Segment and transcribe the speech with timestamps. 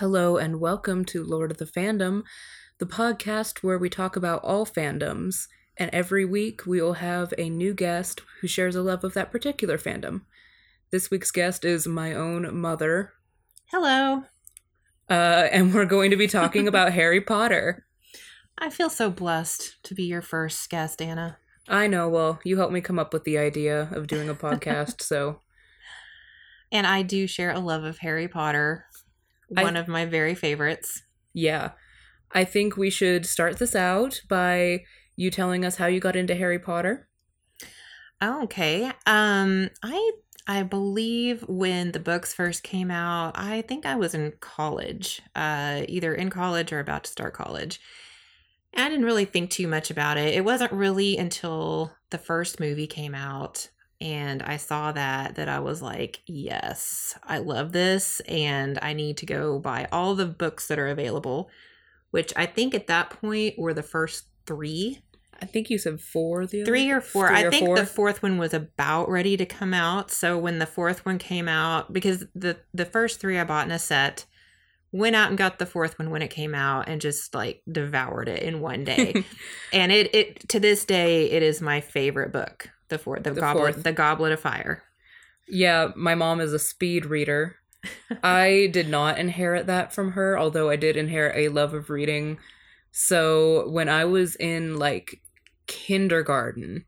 [0.00, 2.22] Hello and welcome to Lord of the Fandom,
[2.78, 5.46] the podcast where we talk about all fandoms.
[5.76, 9.30] And every week we will have a new guest who shares a love of that
[9.30, 10.22] particular fandom.
[10.90, 13.12] This week's guest is my own mother,
[13.66, 14.24] Hello.
[15.10, 15.12] uh,
[15.52, 17.84] and we're going to be talking about Harry Potter.
[18.56, 21.36] I feel so blessed to be your first guest, Anna.
[21.68, 25.02] I know, well, you helped me come up with the idea of doing a podcast,
[25.02, 25.40] so
[26.72, 28.86] And I do share a love of Harry Potter,
[29.56, 31.02] I- one of my very favorites.
[31.32, 31.72] yeah.
[32.32, 34.84] I think we should start this out by
[35.16, 37.08] you telling us how you got into Harry Potter.
[38.22, 38.90] Okay.
[39.06, 40.12] Um I
[40.46, 45.82] I believe when the books first came out, I think I was in college, uh
[45.88, 47.80] either in college or about to start college.
[48.76, 50.32] I didn't really think too much about it.
[50.34, 53.68] It wasn't really until the first movie came out
[54.00, 59.18] and I saw that that I was like, yes, I love this and I need
[59.18, 61.50] to go buy all the books that are available,
[62.10, 65.02] which I think at that point were the first 3
[65.42, 67.28] I think you said four the other three or four.
[67.28, 67.76] Three I or think four?
[67.76, 70.10] the fourth one was about ready to come out.
[70.10, 73.72] So when the fourth one came out, because the the first three I bought in
[73.72, 74.26] a set,
[74.92, 78.28] went out and got the fourth one when it came out, and just like devoured
[78.28, 79.24] it in one day.
[79.72, 82.68] and it it to this day it is my favorite book.
[82.90, 83.84] The fourth, the, The goblet, fourth.
[83.84, 84.82] the goblet of fire.
[85.48, 87.56] Yeah, my mom is a speed reader.
[88.22, 92.38] I did not inherit that from her, although I did inherit a love of reading.
[92.92, 95.20] So when I was in like
[95.66, 96.84] kindergarten,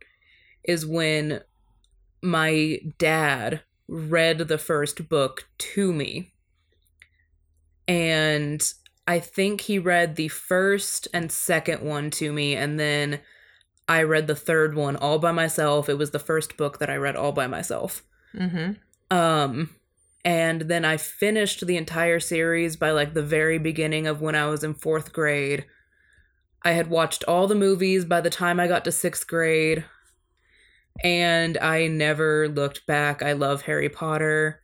[0.65, 1.41] is when
[2.23, 6.33] my dad read the first book to me.
[7.89, 8.63] And
[9.07, 13.21] I think he read the first and second one to me, and then
[13.93, 15.89] I read the third one all by myself.
[15.89, 18.03] It was the first book that I read all by myself.
[18.35, 18.73] Mm-hmm.
[19.15, 19.77] Um
[20.25, 24.47] and then I finished the entire series by like the very beginning of when I
[24.47, 25.67] was in 4th grade.
[26.63, 29.85] I had watched all the movies by the time I got to 6th grade
[31.03, 33.23] and I never looked back.
[33.23, 34.61] I love Harry Potter.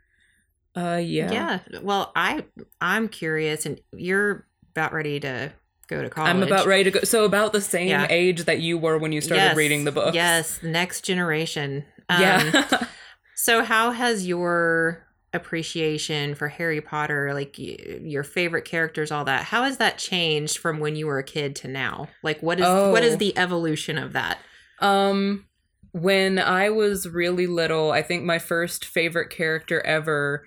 [0.75, 1.33] Uh yeah.
[1.33, 1.59] Yeah.
[1.83, 2.45] Well, I
[2.81, 5.53] I'm curious, and you're about ready to
[5.89, 6.31] go to college.
[6.31, 7.01] I'm about ready to go.
[7.05, 8.07] So about the same Yeah.
[8.11, 10.15] age that you were when you started Yes, reading the book.
[10.15, 11.85] Yes, next generation.
[12.09, 12.85] Um, yeah.
[13.41, 19.63] So, how has your appreciation for Harry Potter, like your favorite characters, all that, how
[19.63, 22.09] has that changed from when you were a kid to now?
[22.25, 23.07] Like, what is what Oh.
[23.07, 24.39] is the evolution of that?
[24.81, 25.45] Um
[25.93, 30.45] when I was really little, I think my first favorite character ever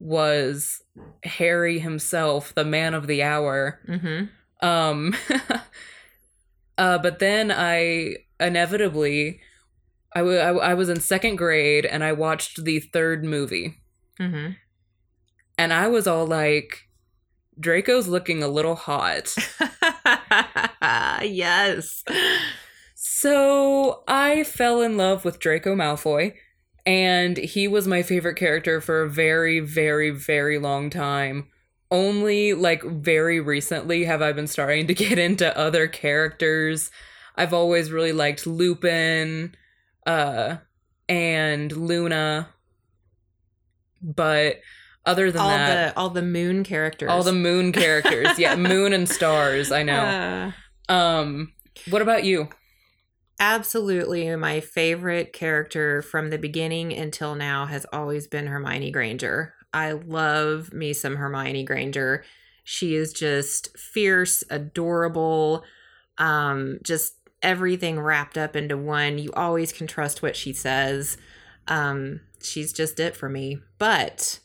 [0.00, 0.82] was
[1.24, 3.78] Harry himself, the man of the hour.
[3.86, 4.24] Mm-hmm.
[4.62, 5.14] Um
[6.78, 9.40] uh but then I inevitably
[10.14, 13.76] I I- I was in second grade and I watched the third movie
[14.20, 14.50] Mm-hmm.
[15.56, 16.80] and I was all like
[17.58, 19.34] Draco's looking a little hot.
[21.22, 22.04] yes.
[22.94, 26.34] So I fell in love with Draco Malfoy,
[26.86, 31.48] and he was my favorite character for a very, very, very long time.
[31.90, 36.90] Only like very recently have I been starting to get into other characters.
[37.36, 39.54] I've always really liked Lupin,
[40.06, 40.56] uh,
[41.08, 42.48] and Luna,
[44.02, 44.60] but
[45.06, 47.10] other than all that, the all the moon characters.
[47.10, 49.72] all the moon characters, yeah, moon and stars.
[49.72, 50.52] I know.
[50.88, 51.52] Uh, Um,
[51.88, 52.48] what about you?
[53.42, 59.54] absolutely my favorite character from the beginning until now has always been Hermione Granger.
[59.72, 62.24] I love me some Hermione Granger.
[62.64, 65.64] She is just fierce, adorable,
[66.18, 69.18] um just everything wrapped up into one.
[69.18, 71.16] You always can trust what she says.
[71.68, 73.58] Um she's just it for me.
[73.78, 74.40] But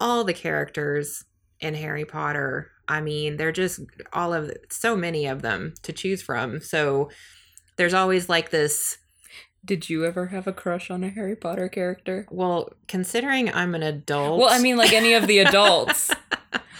[0.00, 1.24] all the characters
[1.60, 3.80] in Harry Potter, I mean, they're just
[4.12, 6.60] all of so many of them to choose from.
[6.60, 7.10] So
[7.76, 8.98] there's always like this
[9.64, 12.26] Did you ever have a crush on a Harry Potter character?
[12.30, 16.10] well considering i'm an adult Well, I mean, like any of the adults,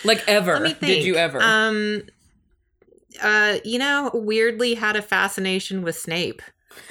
[0.04, 0.54] like ever.
[0.54, 1.40] let me think Did you ever?
[1.42, 2.02] um
[3.22, 6.42] uh you know weirdly had a fascination with snape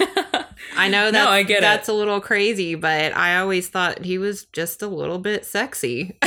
[0.76, 1.60] i know that No, I get it.
[1.60, 6.18] that's a little crazy but i always thought he was just a little bit sexy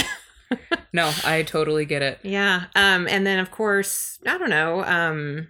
[0.93, 2.19] no, I totally get it.
[2.23, 5.47] yeah um and then of course i don't know um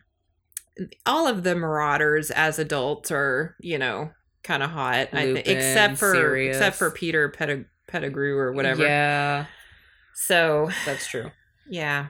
[1.05, 4.11] all of the marauders as adults are you know
[4.43, 6.55] kind of hot I think except for Sirius.
[6.57, 9.45] except for peter Pettig- pettigrew or whatever Yeah,
[10.13, 11.31] so that's true.
[11.69, 12.07] yeah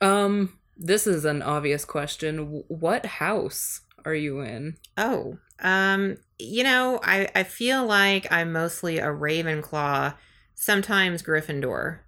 [0.00, 2.62] Um, this is an obvious question.
[2.68, 4.76] What house are you in?
[4.96, 10.14] Oh, um, you know, I I feel like I'm mostly a Ravenclaw,
[10.54, 11.98] sometimes Gryffindor.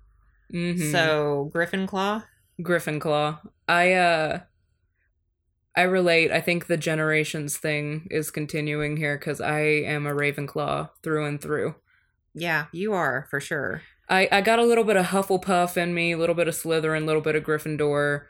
[0.55, 0.93] Mhm.
[0.93, 2.25] So Gryffindor.
[2.61, 3.41] Gryffindor.
[3.69, 4.41] I uh
[5.81, 6.31] I relate.
[6.31, 11.41] I think the generations thing is continuing here because I am a Ravenclaw through and
[11.41, 11.75] through.
[12.35, 13.81] Yeah, you are for sure.
[14.07, 17.05] I, I got a little bit of Hufflepuff in me, a little bit of Slytherin,
[17.05, 18.27] a little bit of Gryffindor,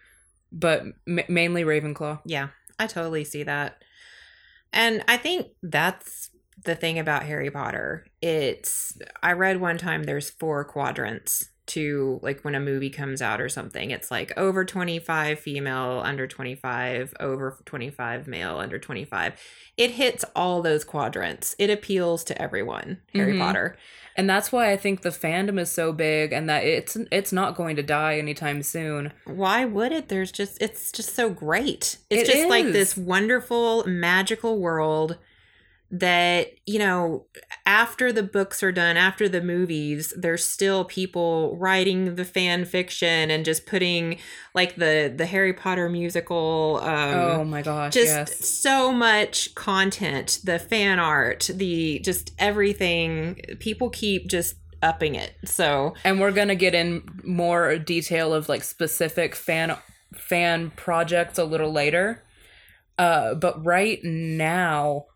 [0.53, 2.21] but m- mainly Ravenclaw.
[2.25, 3.83] Yeah, I totally see that.
[4.73, 6.31] And I think that's
[6.65, 8.07] the thing about Harry Potter.
[8.23, 13.41] It's I read one time there's four quadrants to like when a movie comes out
[13.41, 13.91] or something.
[13.91, 19.35] It's like over 25 female, under 25, over 25 male, under 25.
[19.77, 21.55] It hits all those quadrants.
[21.59, 23.39] It appeals to everyone, Harry Mhm.
[23.39, 23.77] Potter.
[24.17, 27.57] And that's why I think the fandom is so big and that it's it's not
[27.57, 29.13] going to die anytime soon.
[29.25, 30.09] Why would it?
[30.09, 31.97] There's just it's just so great.
[32.11, 35.17] It's It just like this wonderful magical world
[35.91, 37.27] that, you know,
[37.67, 43.31] after the books are done, after the movies, there's still people writing the fan fiction
[43.31, 44.19] and just putting
[44.55, 48.49] like the the Harry Potter musical um oh my gosh, just yes.
[48.49, 53.41] so much content, the fan art, the just everything.
[53.59, 55.35] People keep just upping it.
[55.45, 59.77] So, And we're gonna get in more detail of like specific fan
[60.15, 62.23] fan projects a little later.
[62.99, 65.07] Uh, but right now,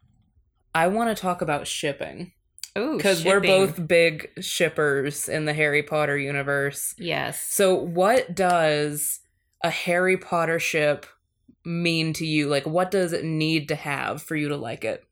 [0.75, 2.33] I want to talk about shipping
[2.75, 6.95] oh, because we're both big shippers in the Harry Potter universe.
[6.99, 7.41] yes.
[7.41, 9.21] So, what does
[9.63, 11.07] a Harry Potter ship
[11.65, 12.49] mean to you?
[12.49, 15.05] Like, what does it need to have for you to like it?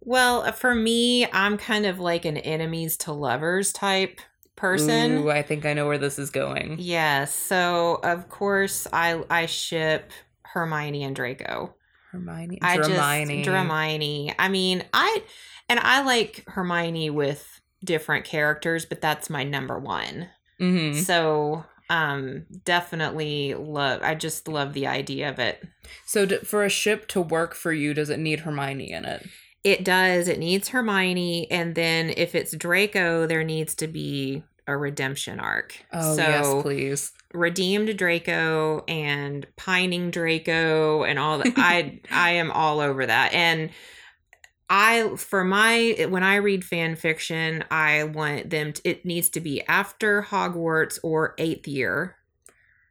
[0.00, 4.20] Well, for me, I'm kind of like an enemies to lovers type
[4.54, 5.12] person.
[5.12, 6.76] Ooh, I think I know where this is going.
[6.78, 7.34] Yes.
[7.34, 10.10] So, of course, I I ship
[10.42, 11.74] Hermione and Draco.
[12.14, 13.42] Hermione, I Hermione.
[13.42, 14.34] just Hermione.
[14.38, 15.22] I mean, I
[15.68, 20.28] and I like Hermione with different characters, but that's my number one.
[20.60, 20.94] Mhm.
[21.02, 25.62] So, um definitely love I just love the idea of it.
[26.06, 29.26] So, d- for a ship to work for you, does it need Hermione in it?
[29.64, 30.28] It does.
[30.28, 35.74] It needs Hermione and then if it's Draco, there needs to be a redemption arc.
[35.92, 37.12] Oh so yes, please.
[37.34, 41.52] Redeemed Draco and pining Draco and all that.
[41.56, 43.32] I I am all over that.
[43.34, 43.70] And
[44.70, 49.40] I for my when I read fan fiction, I want them to, it needs to
[49.40, 52.16] be after Hogwarts or 8th year.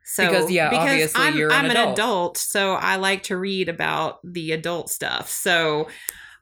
[0.06, 1.88] So Because, yeah, obviously I'm, you're an I'm adult.
[1.88, 5.30] an adult, so I like to read about the adult stuff.
[5.30, 5.88] So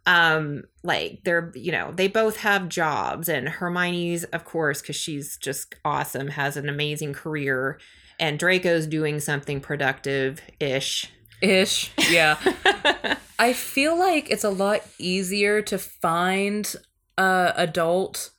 [0.07, 5.37] um like they're you know they both have jobs and hermione's of course because she's
[5.37, 7.79] just awesome has an amazing career
[8.19, 11.11] and draco's doing something productive ish
[11.41, 11.91] Ish.
[12.09, 12.37] Yeah.
[13.39, 16.73] I feel like it's a lot easier to find
[17.17, 18.31] uh, adult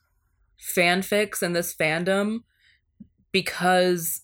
[0.75, 2.41] fanfics in this fandom
[3.33, 4.23] because,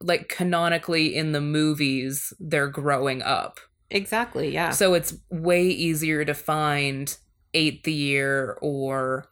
[0.00, 3.60] like, canonically in the movies, they're growing up.
[3.90, 7.16] Exactly yeah So it's way easier to find
[7.54, 9.28] eighth year or.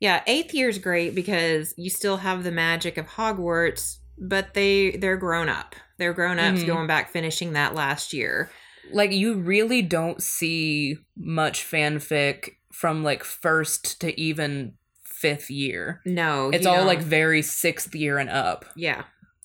[0.00, 5.16] yeah eighth year's great because you still have the magic of hogwarts but they they're
[5.16, 6.66] grown up they're grown ups Mhm.
[6.66, 8.50] going back finishing that last year
[8.90, 14.74] Like, you really don't see much fanfic from, like, first to even
[15.04, 16.00] fifth year.
[16.06, 16.86] no It's all, don't.
[16.86, 18.64] like, very sixth year and up.
[18.76, 19.02] Yeah.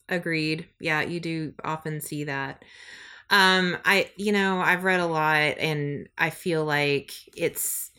[0.07, 0.67] Agreed.
[0.79, 2.63] Yeah, you do often see that.
[3.29, 7.89] Um I you know, I've read a lot and I feel like it's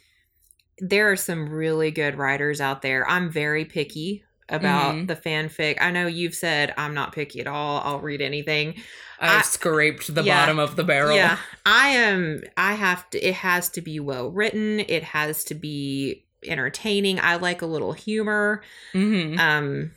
[0.78, 3.08] there are some really good writers out there.
[3.08, 5.06] I'm very picky about Mhm.
[5.08, 5.78] the fanfic.
[5.80, 7.80] I know you've said I'm not picky at all.
[7.84, 8.74] I'll read anything.
[9.20, 10.40] I, I- scraped the yeah.
[10.42, 11.16] bottom of the barrel.
[11.16, 11.38] Yeah.
[11.64, 14.80] I am I have to it has to be well written.
[14.80, 17.18] It has to be entertaining.
[17.20, 18.62] I like a little humor.
[18.92, 19.92] hmm Um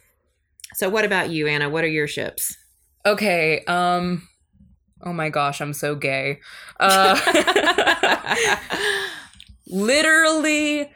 [0.73, 1.69] so what about you, Anna?
[1.69, 2.55] What are your ships?
[3.05, 3.63] Okay.
[3.65, 4.27] Um.
[5.01, 6.39] Oh my gosh, I'm so gay.
[6.79, 7.19] Uh,
[9.67, 10.91] literally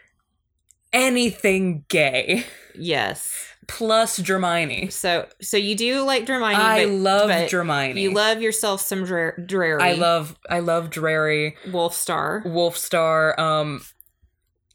[0.93, 3.53] anything gay yes.
[3.67, 4.91] plus Dramione.
[4.91, 7.99] So so you do like Hermione, I but, love but Dramione.
[7.99, 9.81] You love yourself some Dra- Drary.
[9.81, 10.37] I love.
[10.49, 12.43] I love Drary, Wolf Star.
[12.45, 13.37] Wolfstar.
[13.37, 13.81] Um,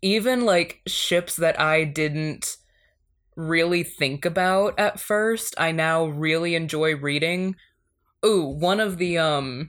[0.02, 2.56] even like ships that I didn't
[3.36, 5.54] really think about at first.
[5.58, 7.56] I now really enjoy reading.
[8.24, 9.68] Ooh, one of the um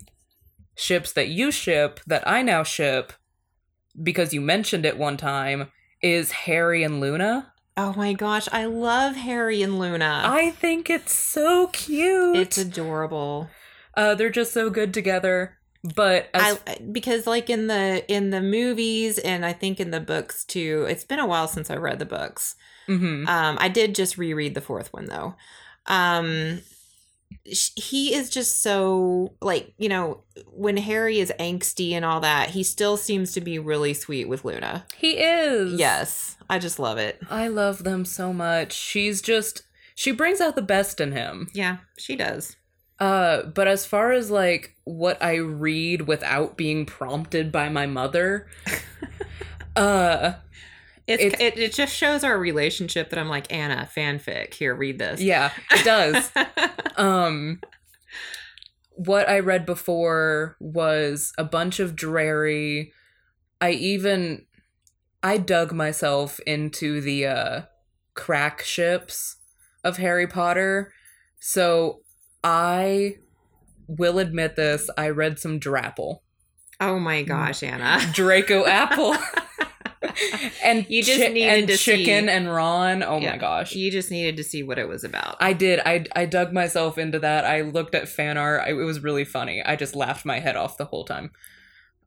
[0.75, 3.13] ships that you ship that I now ship
[4.01, 7.54] because you mentioned it one time is Harry and Luna.
[7.75, 10.24] Oh my gosh, I love Harry and Luna.
[10.25, 12.36] I think it's so cute.
[12.38, 13.50] it's adorable.
[13.96, 15.58] uh they're just so good together.
[15.96, 20.00] But as I because like in the in the movies and I think in the
[20.00, 20.86] books too.
[20.89, 22.56] It's been a while since I read the books.
[22.88, 25.36] hmm Um, I did just reread the fourth one though.
[25.86, 26.62] Um,
[27.43, 32.63] he is just so like you know when Harry is angsty and all that, he
[32.63, 34.86] still seems to be really sweet with Luna.
[34.98, 35.79] He is.
[35.79, 37.19] Yes, I just love it.
[37.29, 38.74] I love them so much.
[38.74, 39.63] She's just
[39.96, 41.50] she brings out the best in him.
[41.53, 42.55] Yeah, she does.
[43.00, 48.48] Uh, but as far as like what I read without being prompted by my mother,
[49.75, 50.34] uh,
[51.08, 54.54] It's, It's- it, it just shows our relationship that I'm like Anna fanfic.
[54.54, 55.22] Here, read this.
[55.22, 56.32] yeah, it does.
[56.98, 57.62] um,
[58.92, 62.92] what I read before was a bunch of Drarry.
[63.62, 64.46] I even
[65.24, 67.62] I dug myself into the uh
[68.14, 69.38] crack ships
[69.84, 70.92] of Harry Potter.
[71.40, 72.02] So
[72.44, 73.18] I
[73.88, 76.20] will admit this, I read some Drapple.
[76.82, 78.00] oh my gosh, Anna.
[78.14, 79.16] Draco Apple.
[80.63, 83.03] And You just chi- needed and to see- chicken and Ron.
[83.03, 83.31] Oh Yeah.
[83.31, 83.74] my gosh.
[83.74, 85.38] You just needed to see what it was about.
[85.39, 85.79] I did.
[85.86, 87.45] I I dug myself into that.
[87.45, 88.62] I looked at fan art.
[88.65, 89.63] I, it was really funny.
[89.63, 91.31] I just laughed my head off the whole time.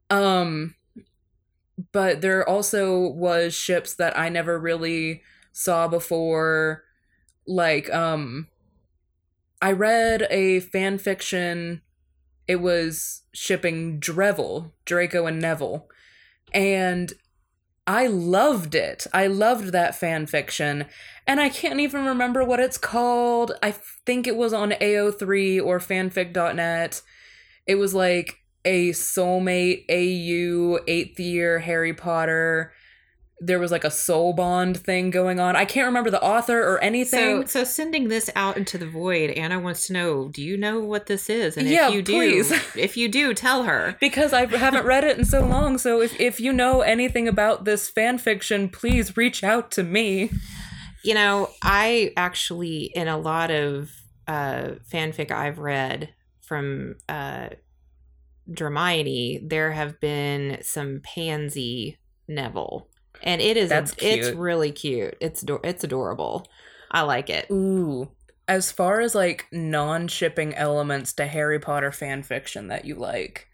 [0.09, 0.75] Um
[1.91, 6.83] but there also was ships that I never really saw before
[7.47, 8.47] like um
[9.61, 11.81] I read a fan fiction
[12.47, 15.87] it was shipping Drevel, Draco and Neville.
[16.53, 17.13] And
[17.87, 19.07] I loved it.
[19.13, 20.85] I loved that fan fiction
[21.27, 23.53] and I can't even remember what it's called.
[23.63, 27.01] I think it was on AO3 or fanfic.net.
[27.65, 32.73] It was like a soulmate AU eighth year Harry Potter.
[33.43, 35.55] There was like a soul bond thing going on.
[35.55, 37.41] I can't remember the author or anything.
[37.41, 40.79] so so sending this out into the void, Anna wants to know: Do you know
[40.79, 41.57] what this is?
[41.57, 42.51] And Yeah, if you do, please.
[42.75, 43.97] if you do, tell her.
[43.99, 45.77] because I haven't read it in so long.
[45.77, 50.29] So if, if you know anything about this fan fiction, please reach out to me.
[51.03, 53.89] You know, I actually, in a lot of
[54.27, 57.49] uh, fanfic I've read from uh,
[58.47, 62.87] there have been some pansy Neville,
[63.23, 65.15] and it is That's it's really cute.
[65.19, 66.47] It's it's adorable.
[66.89, 67.47] I like it.
[67.51, 68.09] Ooh.
[68.47, 73.47] As far as like non shipping elements to Harry Potter fan fiction that you like,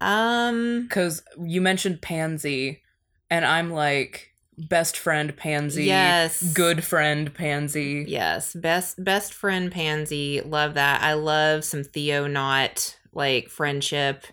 [0.00, 2.82] Um, because you mentioned Pansy,
[3.30, 8.04] and I'm like best friend Pansy, yes, good friend Pansy.
[8.06, 10.40] Yes, best best friend Pansy.
[10.42, 11.02] Love that.
[11.02, 14.24] I love some Theo not like friendship.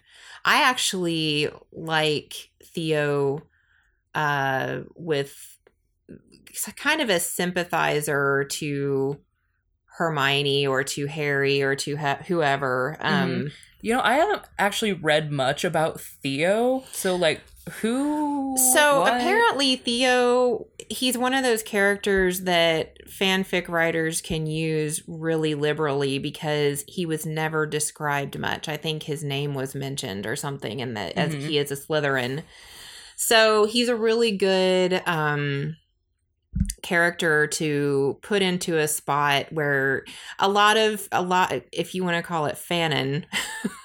[0.43, 3.43] I actually like Theo
[4.15, 5.35] uh with
[6.77, 9.19] kind of a sympathizer to
[9.97, 12.97] Hermione or to Harry or to ha- whoever.
[12.99, 17.41] Um You know, I haven't actually read much about Theo, so like
[17.81, 18.55] who?
[18.73, 19.13] So what?
[19.15, 26.83] apparently Theo he's one of those characters that fanfic writers can use really liberally because
[26.87, 28.69] he was never described much.
[28.69, 31.41] I think his name was mentioned or something and that as Mhm.
[31.47, 32.43] he is a Slytherin.
[33.15, 35.75] So he's a really good um
[36.81, 40.05] character to put into a spot where
[40.39, 43.25] a lot of a lot if you want to call it fanon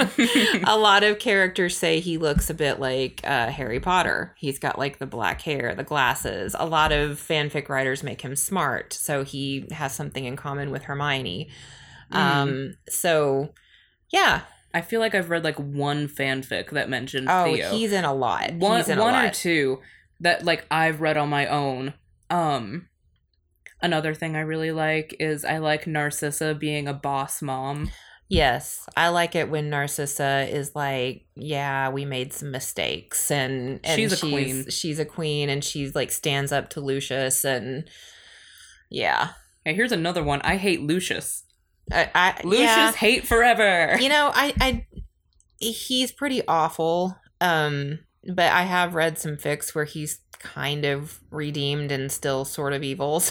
[0.66, 4.34] a lot of characters say he looks a bit like uh, Harry Potter.
[4.38, 6.54] He's got like the black hair, the glasses.
[6.58, 10.82] A lot of fanfic writers make him smart, so he has something in common with
[10.84, 11.50] Hermione.
[12.12, 13.50] Um, so
[14.10, 14.42] yeah.
[14.72, 17.70] I feel like I've read like one fanfic that mentioned Oh, Theo.
[17.72, 18.52] he's in a lot.
[18.54, 19.24] one one lot.
[19.24, 19.80] or two
[20.20, 21.94] that like I've read on my own.
[22.28, 22.88] Um
[23.82, 27.90] another thing I really like is I like Narcissa being a boss mom.
[28.28, 33.98] Yes, I like it when Narcissa is like, "Yeah, we made some mistakes," and, and
[33.98, 34.70] She's a queen.
[34.70, 37.88] She's a queen, and she's like stands up to Lucius, and
[38.88, 39.30] yeah,
[39.64, 40.40] Hey, here's another one.
[40.42, 41.42] I hate Lucius.
[41.92, 42.92] I, I Lucius yeah.
[42.92, 43.96] hate forever.
[44.00, 44.86] you know i i
[45.58, 47.98] he's pretty awful um
[48.34, 52.82] but i have read some fics where he's kind of redeemed and still sort of
[52.82, 53.22] evil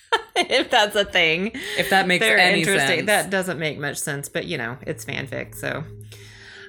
[0.36, 3.06] if that's a thing if that makes They're any interesting sense.
[3.06, 5.84] that doesn't make much sense but you know it's fanfic so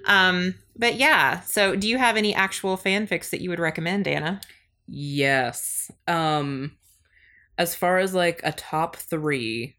[0.06, 4.40] um but yeah so do you have any actual fanfics that you would recommend anna
[4.92, 5.92] Yes.
[6.08, 6.72] Um
[7.58, 9.76] as far as like a top 3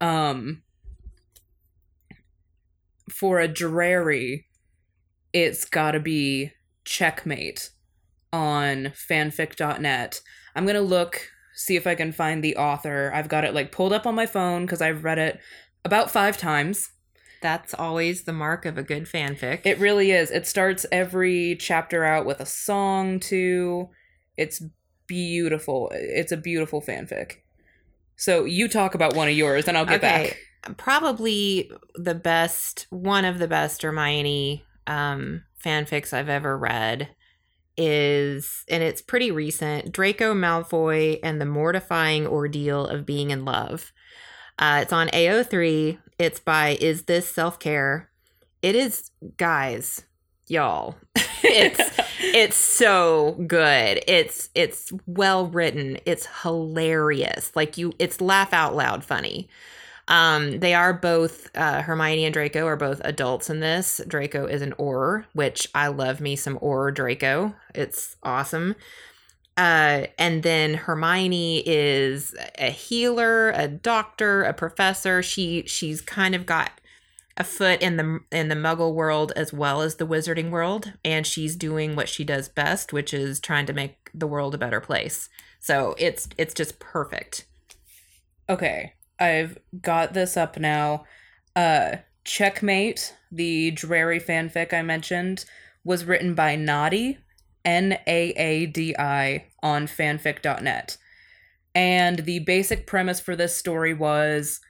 [0.00, 0.62] um
[3.10, 4.46] for a Drarry
[5.32, 6.52] it's got to be
[6.86, 7.70] Checkmate
[8.32, 10.20] on fanfic.net.
[10.54, 13.10] I'm going to look see if I can find the author.
[13.14, 15.40] I've got it like pulled up on my phone cuz I've read it
[15.84, 16.90] about 5 times.
[17.42, 20.30] that's always the mark of a good fanfic It really is.
[20.30, 23.90] It starts every chapter out with a song too.
[24.36, 24.62] It's
[25.06, 25.90] beautiful.
[25.94, 27.42] It's a beautiful fanfic.
[28.16, 30.36] So you talk about one of yours, and I'll get Okay.
[30.64, 30.76] back.
[30.78, 37.10] Probably the best, one of the best Hermione um, fanfics I've ever read
[37.76, 43.92] is, and it's pretty recent Draco Malfoy and the Mortifying Ordeal of Being in Love.
[44.58, 45.98] Uh, it's on AO3.
[46.18, 48.10] It's by Is This Self Care?
[48.62, 50.02] It is, guys,
[50.48, 50.96] y'all.
[51.42, 51.80] it's
[52.20, 54.02] it's so good.
[54.06, 55.98] It's it's well written.
[56.04, 57.52] It's hilarious.
[57.54, 59.48] Like you, it's laugh out loud funny.
[60.08, 64.00] Um, they are both uh, Hermione and Draco are both adults in this.
[64.06, 67.54] Draco is an Auror, which I love me some Auror Draco.
[67.74, 68.76] It's awesome.
[69.56, 75.22] Uh, and then Hermione is a healer, a doctor, a professor.
[75.22, 76.70] She she's kind of got
[77.36, 81.26] a foot in the in the Muggle world as well as the Wizarding world, and
[81.26, 84.80] she's doing what she does best, which is trying to make the world a better
[84.80, 85.28] place.
[85.60, 87.46] So it's it's just perfect.
[88.48, 91.04] Okay, I've got this up now.
[91.54, 95.44] Uh, Checkmate, the Drarry fanfic I mentioned,
[95.84, 97.18] was written by Naadi,
[97.64, 100.96] N A A D I, on fanfic.net.
[101.74, 104.60] And the basic premise for this story was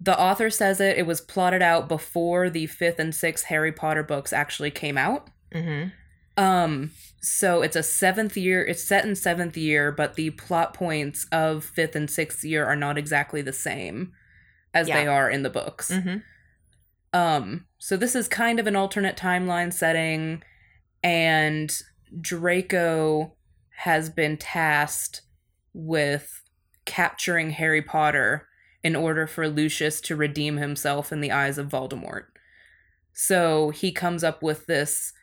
[0.00, 4.02] the author says it, it was plotted out before the fifth and sixth Harry Potter
[4.02, 5.30] books actually came out.
[5.54, 5.88] Mm-hmm.
[6.36, 11.26] Um, so it's a seventh year, it's set in seventh year, but the plot points
[11.30, 14.12] of fifth and sixth year are not exactly the same
[14.74, 15.00] as Yeah.
[15.00, 15.90] they are in the books.
[15.90, 16.18] Mm-hmm.
[17.16, 20.42] Um, so this is kind of an alternate timeline setting,
[21.04, 21.72] and
[22.20, 23.36] Draco
[23.76, 25.22] has been tasked
[25.72, 26.42] with
[26.84, 28.48] capturing Harry Potter
[28.84, 32.26] in order for Lucius to redeem himself in the eyes of Voldemort.
[33.14, 35.14] So he comes up with this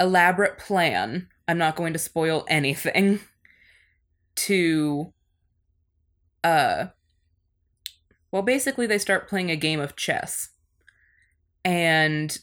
[0.00, 1.28] elaborate plan.
[1.46, 3.20] I'm not going to spoil anything
[4.36, 5.12] to
[6.42, 6.86] uh
[8.30, 10.48] well basically they start playing a game of chess.
[11.64, 12.36] And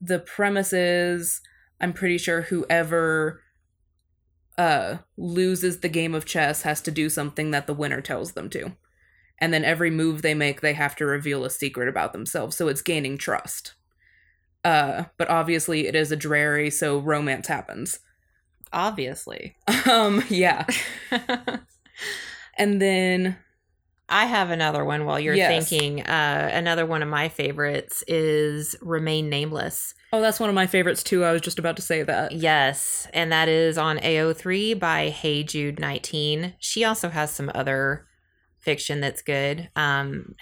[0.00, 1.40] the premise is
[1.80, 3.42] I'm pretty sure whoever
[4.58, 8.50] uh loses the game of chess has to do something that the winner tells them
[8.50, 8.72] to.
[9.40, 12.68] And then every move they make they have to reveal a secret about themselves, so
[12.68, 13.74] it's gaining trust.
[14.64, 18.00] Uh but obviously it is a Drarry so romance happens.
[18.72, 19.56] Obviously.
[19.90, 20.66] Um yeah.
[22.58, 23.36] And then
[24.08, 25.68] I have another one while you're Yes.
[25.68, 26.02] thinking.
[26.04, 29.94] Uh, another one of my favorites is Remain Nameless.
[30.12, 31.24] Oh that's one of my favorites too.
[31.24, 32.32] I was just about to say that.
[32.32, 36.54] Yes, and that is on AO3 by Hey Jude 19.
[36.58, 38.06] She also has some other
[38.60, 39.70] fiction that's good.
[39.76, 40.34] Um,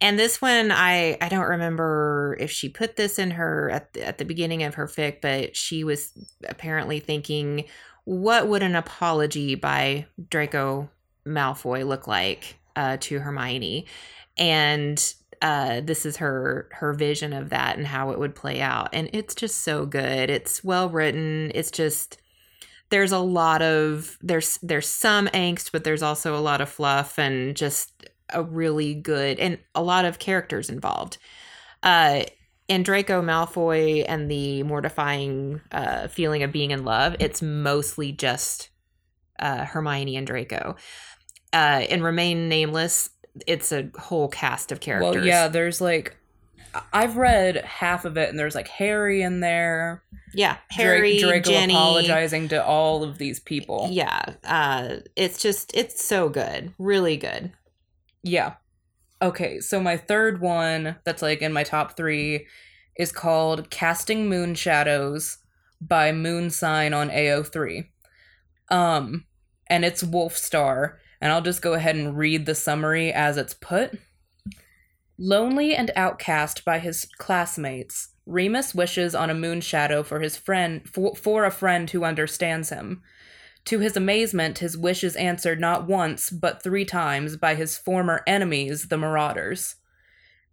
[0.00, 4.06] and this one, I I don't remember if she put this in her at the,
[4.06, 6.12] at the beginning of her fic, but she was
[6.48, 7.64] apparently thinking,
[8.04, 10.90] what would an apology by Draco
[11.26, 13.86] Malfoy look like uh, to Hermione?
[14.36, 18.88] And uh, this is her her vision of that and how it would play out,
[18.94, 20.30] and it's just so good.
[20.30, 21.52] It's well written.
[21.54, 22.16] It's just
[22.88, 27.18] there's a lot of there's there's some angst, but there's also a lot of fluff
[27.18, 31.18] and just a really good and a lot of characters involved.
[31.82, 32.22] Uh,
[32.66, 38.70] in Draco Malfoy and the mortifying uh, feeling of being in love, it's mostly just
[39.38, 40.76] uh, Hermione and Draco.
[41.52, 43.10] Uh, in Remain Nameless,
[43.46, 45.16] it's a whole cast of characters.
[45.16, 46.16] Well, yeah, there's like
[46.92, 50.02] I've read half of it and there's like Harry in there.
[50.32, 50.56] yeah.
[50.70, 53.88] Harry, Draco Ginny, apologizing to all of these people.
[53.90, 57.52] Yeah, uh, it's just it's so good, really good.
[58.22, 58.54] Yeah.
[59.22, 62.46] Okay, so my third one that's like in my top three
[62.96, 65.38] is called Casting Moon Shadows
[65.80, 67.88] by Moon Sign on AO3.
[68.70, 69.26] Um,
[69.68, 73.98] and it's Wolfstar, and I'll just go ahead and read the summary as it's put.
[75.18, 80.88] Lonely and outcast by his classmates, Remus wishes on a moon shadow for his friend
[80.88, 83.02] for, for a friend who understands him.
[83.66, 88.22] To his amazement, his wish is answered not once, but three times by his former
[88.26, 89.76] enemies, the Marauders.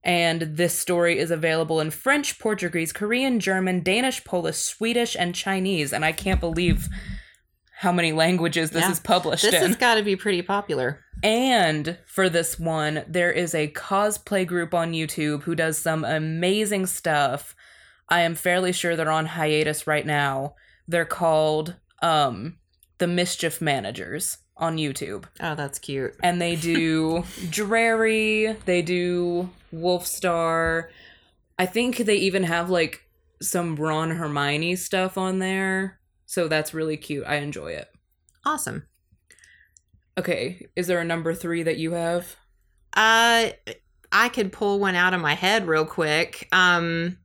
[0.03, 5.93] And this story is available in French, Portuguese, Korean, German, Danish, Polish, Swedish, and Chinese.
[5.93, 6.87] And I can't believe
[7.81, 8.91] how many languages this Yeah.
[8.91, 9.51] is published in.
[9.51, 9.67] This in.
[9.69, 10.99] has got to be pretty popular.
[11.23, 16.85] And for this one, there is a cosplay group on YouTube who does some amazing
[16.85, 17.55] stuff.
[18.07, 20.53] I am fairly sure they're on hiatus right now.
[20.87, 22.57] They're called um
[22.99, 25.25] the Mischief Managers on YouTube.
[25.39, 26.13] Oh, that's cute.
[26.21, 30.89] And they do Drarry, they do Wolfstar.
[31.57, 33.01] I think they even have like
[33.41, 35.97] some Ron Hermione stuff on there.
[36.31, 37.25] So that's really cute.
[37.27, 37.89] I enjoy it.
[38.45, 38.87] Awesome.
[40.17, 42.37] Okay, is there a number three that you have?
[42.93, 43.49] Uh,
[44.13, 46.47] I could pull one out of my head real quick.
[46.53, 47.17] Um,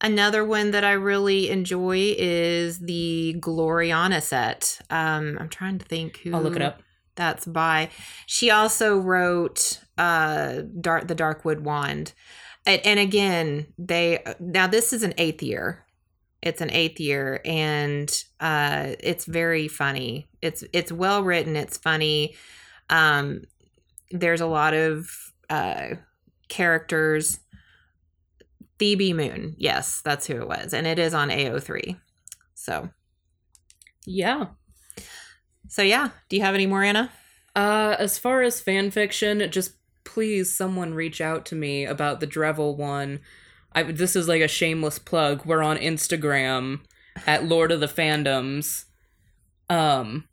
[0.00, 4.80] another one that I really enjoy is the Gloriana set.
[4.90, 6.32] Um, I'm trying to think who.
[6.32, 6.80] I'll look it up.
[7.16, 7.90] That's by.
[8.26, 12.12] She also wrote uh, Dark the Darkwood Wand,
[12.64, 15.85] and, and again, they now this is an eighth year.
[16.46, 18.08] It's an eighth year, and
[18.40, 20.28] uh, it's very funny.
[20.40, 21.56] It's it's well written.
[21.56, 22.36] It's funny.
[22.88, 23.42] Um,
[24.12, 25.10] there's a lot of
[25.50, 25.96] uh,
[26.48, 27.40] characters.
[28.78, 31.98] Phoebe Moon, yes, that's who it was, and it is on AO3.
[32.54, 32.90] So,
[34.04, 34.48] Yeah.
[35.68, 36.10] so yeah.
[36.28, 37.10] Do you have any more, Anna?
[37.54, 39.72] Uh, as far as fan fiction, just
[40.04, 43.20] please someone reach out to me about the Drevel one.
[43.76, 45.44] I this is like a shameless plug.
[45.44, 46.80] We're on Instagram
[47.26, 48.86] at Lord of the Fandoms.
[49.68, 50.24] Um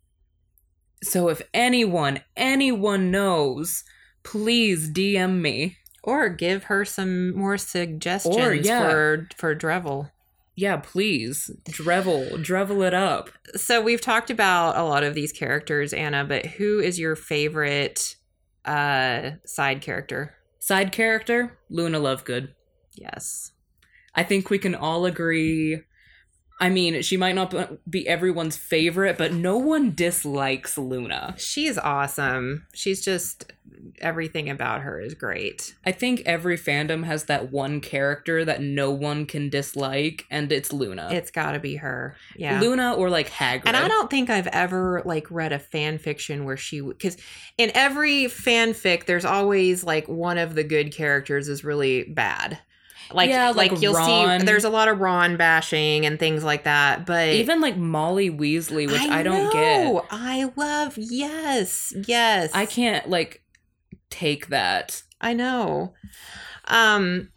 [1.03, 3.83] so if anyone anyone knows,
[4.23, 5.77] please DM me.
[6.05, 8.89] Or give her some more suggestions or, yeah.
[8.89, 10.11] for for Drevel.
[10.55, 11.49] Yeah, please.
[11.65, 13.29] Drevel, Drevel it up.
[13.55, 18.15] So we've talked about a lot of these characters, Anna, but who is your favorite
[18.65, 20.35] uh side character?
[20.59, 22.49] Side character, Luna Lovegood.
[22.95, 23.51] Yes.
[24.15, 25.81] I think we can all agree.
[26.59, 27.53] I mean, she might not
[27.89, 31.35] be everyone's favorite, but no one dislikes Luna.
[31.37, 32.67] She's awesome.
[32.73, 33.51] She's just
[33.99, 35.75] everything about her is great.
[35.85, 40.71] I think every fandom has that one character that no one can dislike, and it's
[40.71, 41.09] Luna.
[41.11, 42.15] It's got to be her.
[42.35, 42.59] Yeah.
[42.61, 43.63] Luna or like Hagrid.
[43.65, 47.17] And I don't think I've ever like read a fan fiction where she because
[47.57, 52.59] in every fanfic there's always like one of the good characters is really bad.
[53.11, 54.39] Like Yeah, like, like you'll Ron.
[54.39, 57.05] see there's a lot of Ron bashing and things like that.
[57.05, 60.05] But Even like Molly Weasley, which I, don't get.
[60.11, 62.51] I love yes, yes.
[62.53, 63.43] I can't like
[64.09, 65.03] take that.
[65.21, 65.93] I know.
[66.67, 67.29] Um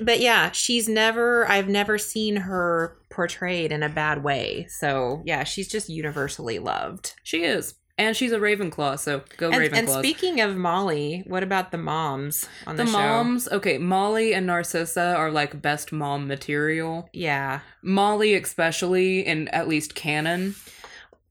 [0.00, 4.66] but yeah, she's never I've never seen her portrayed in a bad way.
[4.70, 7.14] So, yeah, she's just universally loved.
[7.24, 7.74] She is.
[7.98, 9.76] And she's a Ravenclaw, so go And, Ravenclaw.
[9.76, 12.92] and speaking of Molly, what about the moms on the, show?
[12.92, 17.10] the moms, okay, Molly and Narcissa are like best mom material.
[17.12, 17.60] Yeah.
[17.82, 20.54] Molly, especially in at least canon.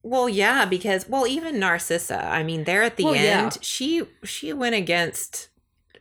[0.03, 2.23] Well, yeah, because well, even Narcissa.
[2.25, 3.49] I mean, there at the Well, end, yeah.
[3.61, 5.47] she she went against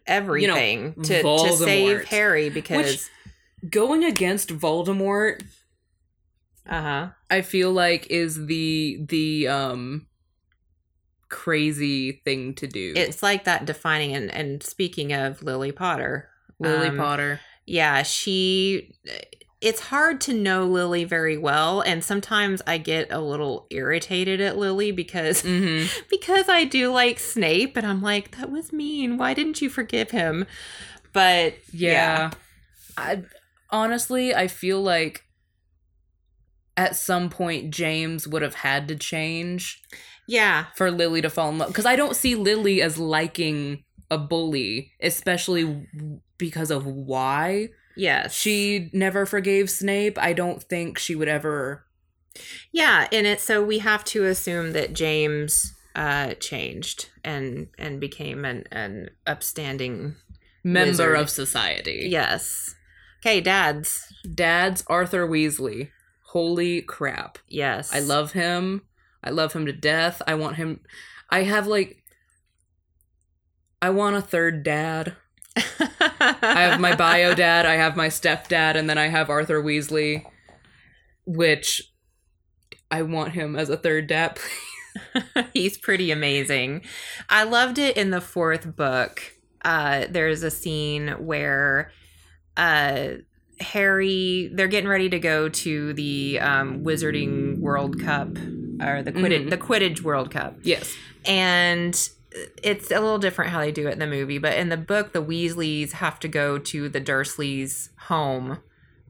[0.07, 1.59] everything to, to Voldemort.
[1.59, 3.09] save Harry because
[3.71, 5.43] Going against Voldemort,
[6.69, 7.09] uh huh.
[7.31, 10.07] I feel like is the the um
[11.29, 12.93] crazy thing to do.
[12.97, 17.41] It's like that defining and and speaking of Lily Potter, Lily um, Potter.
[17.67, 18.93] yeah, she
[19.61, 24.57] it's hard to know Lily very well and sometimes I get a little irritated at
[24.59, 29.17] Lily because hmm because I do like Snape and I'm like that was mean.
[29.17, 30.47] Why didn't you forgive him?
[31.13, 32.31] But Yeah.
[32.97, 33.23] I
[33.71, 35.25] honestly I feel like
[36.77, 39.83] at some point James would have had to change
[40.27, 40.67] yeah.
[40.75, 44.93] for Lily to fall in love because I don't see Lily as liking a bully,
[45.01, 45.87] especially
[46.39, 48.35] because of why Yes.
[48.35, 50.19] she never forgave Snape.
[50.19, 51.87] I don't think she would ever.
[52.71, 58.45] Yeah, and it so we have to assume that James uh changed and and became
[58.45, 60.15] an an upstanding
[60.63, 61.17] Member Wizard.
[61.19, 62.07] of society.
[62.11, 62.75] yes.
[63.23, 64.13] Okay, dads.
[64.35, 65.89] Dad's Arthur Weasley.
[66.27, 67.39] Holy crap.
[67.49, 67.93] Yes.
[67.95, 68.83] I love him.
[69.27, 70.23] I love him to death.
[70.27, 70.81] I want him.
[71.29, 72.03] I have like.
[73.83, 75.17] I want a third dad.
[75.57, 80.25] I have my bio dad, I have my stepdad, and then I have Arthur Weasley,
[81.25, 81.93] which
[82.91, 84.39] I want him as a third dad.
[85.53, 86.83] He's pretty amazing.
[87.29, 89.21] I loved it in the fourth book.
[89.65, 91.91] Uh, there's a scene where
[92.57, 93.09] uh,
[93.61, 98.37] Harry, they're getting ready to go to the um, Wizarding World Cup
[98.83, 99.51] or the Quidditch, Mhm.
[99.51, 100.95] the Quidditch World Cup, yes.
[101.25, 102.09] and
[102.63, 104.39] it's a little different how they do it in the movie.
[104.39, 108.59] But in the book, the Weasleys have to go to the Dursleys' home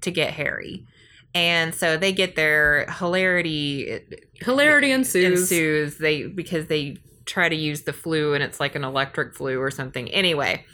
[0.02, 0.86] to get Harry.
[1.34, 4.00] And so they get their hilarity
[4.40, 5.40] Hilarity ensues.
[5.42, 9.58] ensues they because they try to use the Floo and it's like an electric Floo
[9.58, 10.64] or something anyway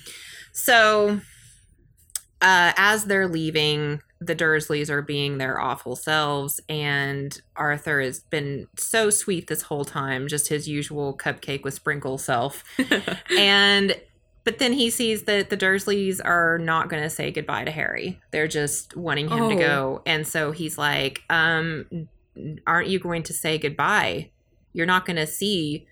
[0.52, 1.18] so
[2.42, 8.66] uh as they're leaving the dursleys are being their awful selves and arthur has been
[8.76, 12.62] so sweet this whole time just his usual cupcake with sprinkle self.
[13.38, 13.96] And
[14.44, 18.20] but then he sees that the dursleys are not going to say goodbye to harry.
[18.32, 19.58] They're just wanting him to Oh.
[19.58, 20.02] go.
[20.06, 22.08] And so he's like um
[22.66, 24.30] aren't you going to say goodbye?
[24.72, 25.86] You're not going to see,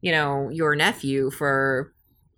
[0.00, 1.92] you know, your nephew for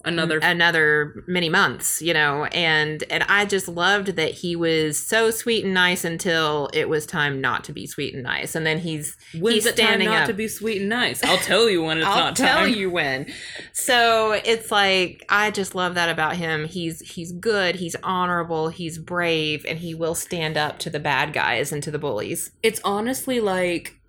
[0.05, 5.31] Another another many months, you know, and and I just loved that he was so
[5.31, 8.79] sweet and nice until it was time not to be sweet and nice, and then
[8.79, 10.27] he's when's he's standing not up.
[10.27, 11.23] to be sweet and nice?
[11.23, 12.75] I'll tell you when it's I'll not tell time.
[12.75, 13.33] you when.
[13.73, 16.67] So it's like I just love that about him.
[16.67, 21.33] He's he's good, he's honorable, he's brave, and he will stand up to the bad
[21.33, 22.51] guys and to the bullies.
[22.62, 24.02] It's honestly like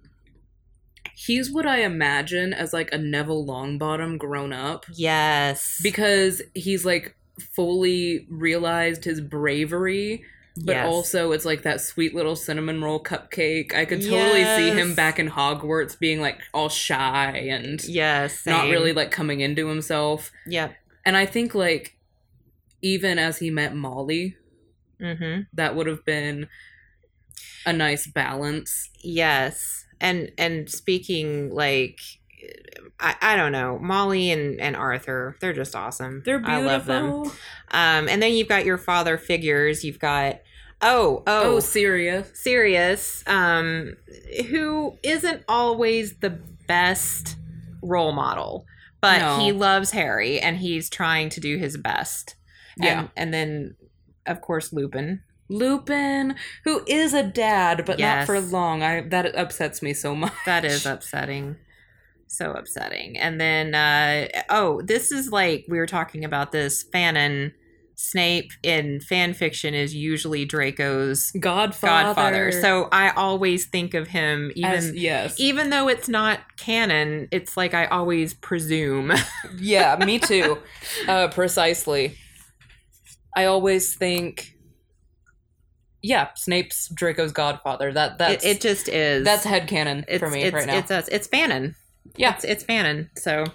[1.16, 7.16] he's what I imagine as like a Neville Longbottom grown up Yes, because he's like
[7.40, 10.24] fully realized his bravery.
[10.56, 10.86] But Yes.
[10.88, 13.74] also, it's like that sweet little cinnamon roll cupcake.
[13.74, 18.70] I could totally see him back in Hogwarts being like all shy and yes, not
[18.70, 20.32] really like coming into himself.
[20.46, 20.76] Yep.
[21.06, 21.98] And I think like
[22.84, 24.38] even as he met Molly,
[25.02, 25.42] Mm-hmm.
[25.54, 26.48] that would have been
[27.66, 28.90] a nice balance.
[29.02, 29.83] Yes.
[30.04, 32.00] And and speaking like
[33.00, 36.22] I, I don't know, Molly and, and Arthur, they're just awesome.
[36.26, 36.62] They're beautiful.
[36.70, 37.24] I love them.
[37.72, 39.84] Um and then you've got your father figures.
[39.84, 40.42] You've got
[40.82, 42.30] oh, Oh, oh, serious.
[42.34, 43.96] Sirius, um,
[44.50, 46.32] who isn't always the
[46.68, 47.38] best
[47.82, 48.66] role model,
[49.00, 49.40] but No.
[49.40, 52.36] he loves Harry and he's trying to do his best.
[52.78, 53.00] Yeah.
[53.00, 53.76] And, and then
[54.26, 55.22] of course Lupin.
[55.50, 58.82] Lupin, who is a dad, but not for long.
[58.82, 60.34] I that upsets me so much.
[60.46, 61.58] That is upsetting.
[62.28, 63.18] So upsetting.
[63.18, 67.52] And then uh oh, this is like we were talking about this Fanon
[67.96, 72.06] Snape in fan fiction is usually Draco's Godfather.
[72.16, 72.52] godfather.
[72.52, 77.56] So I always think of him even As- yes, even though it's not canon, it's
[77.56, 79.14] like I always presume.
[79.60, 80.58] yeah, me too.
[81.08, 82.18] uh, precisely.
[83.36, 84.53] I always think,
[86.04, 87.92] yeah, Snape's Draco's godfather.
[87.94, 89.26] That it, it just is.
[89.26, 90.78] that's headcanon it's, for me it's, right now.
[90.78, 91.08] It's us.
[91.08, 91.74] It's Fanon.
[92.16, 92.36] Yeah.
[92.36, 93.10] It's, it's Fanon.
[93.18, 93.46] So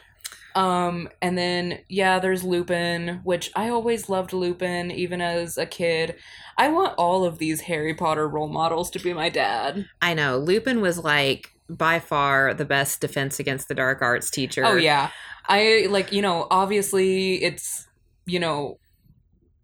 [0.56, 6.16] Um, and then yeah, there's Lupin, which I always loved Lupin, even as a kid.
[6.56, 9.86] I want all of these Harry Potter role models to be my dad.
[10.02, 14.64] I know Lupin was like by far the best defense against the dark arts teacher.
[14.64, 15.10] Oh yeah,
[15.46, 17.86] I like you know obviously it's
[18.28, 18.78] you know,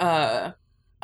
[0.01, 0.53] uh,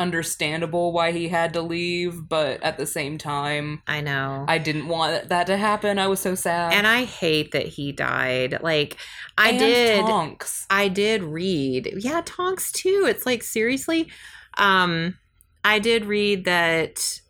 [0.01, 4.45] understandable why he had to leave, but at the same time, I know.
[4.49, 5.99] I didn't want that to happen.
[5.99, 6.73] I was so sad.
[6.73, 8.59] and I hate that he died.
[8.63, 8.97] Like
[9.39, 10.67] I And did Tonks.
[10.71, 11.95] I did read.
[11.99, 13.05] Yeah, Tonks too.
[13.07, 14.11] It's like seriously.
[14.59, 15.19] Um
[15.63, 17.21] I did read that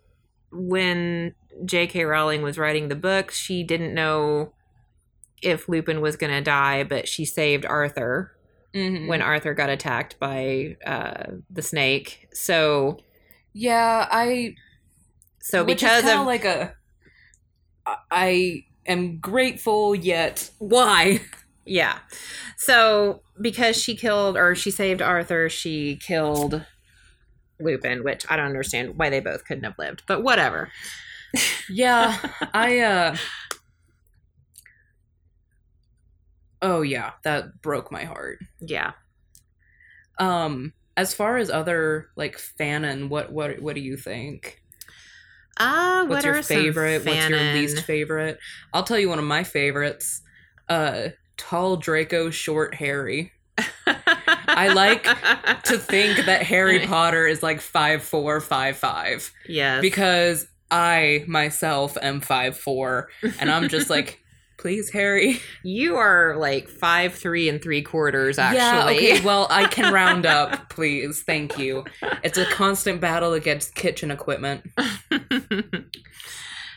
[0.52, 2.04] when J.K.
[2.04, 4.52] Rowling was writing the book, she didn't know
[5.42, 8.32] if Lupin was going to die, but she saved Arthur
[8.74, 9.08] Mhm.
[9.08, 12.28] when Arthur got attacked by uh the snake.
[12.32, 12.98] So
[13.52, 14.54] yeah, I
[15.40, 16.74] so because kinda like a
[18.10, 21.20] I am grateful yet why
[21.64, 21.98] yeah.
[22.56, 26.64] So because she killed or she saved Arthur, she killed
[27.58, 30.70] Lupin, which I don't understand why they both couldn't have lived, but whatever.
[31.70, 32.18] yeah
[32.54, 33.16] i uh
[36.62, 37.12] oh yeah.
[37.24, 38.38] That broke my heart.
[38.60, 38.92] Yeah.
[40.18, 44.62] um as far as other like fanon what what what do you think?
[45.56, 47.04] Uh, what's what your are some favorite?
[47.04, 48.38] What's your least favorite?
[48.72, 50.22] I'll tell you one of my favorites.
[50.68, 53.32] Uh tall draco short harry.
[53.86, 55.04] I like
[55.64, 59.30] to think that harry potter is like five four five five.
[59.48, 59.80] Yes.
[59.80, 64.20] Because I myself am five four, and I'm just like,
[64.60, 65.40] please, Harry.
[65.64, 68.38] you are like five three and three quarters.
[68.38, 68.58] Actually,
[69.06, 69.20] Yeah, okay.
[69.24, 71.22] Well, I can round up, please.
[71.22, 71.84] Thank you.
[72.22, 74.62] It's a constant battle against kitchen equipment.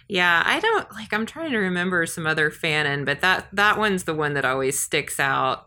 [0.07, 1.13] yeah, I don't like.
[1.13, 4.79] I'm trying to remember some other fanon, but that that one's the one that always
[4.79, 5.65] sticks out.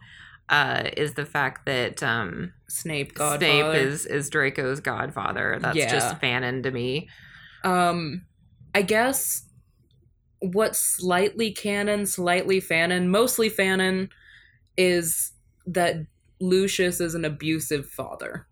[0.49, 3.77] Uh, is the fact that um, Snape, Snape Godfather.
[3.79, 5.59] is is Draco's godfather.
[5.61, 5.91] That's Yeah.
[5.91, 7.09] just fanon to me.
[7.65, 8.27] Um,
[8.73, 9.43] I guess
[10.41, 14.11] what's slightly canon, slightly fanon, mostly fanon,
[14.77, 15.33] is
[15.67, 15.97] that
[16.41, 18.47] Lucius is an abusive father.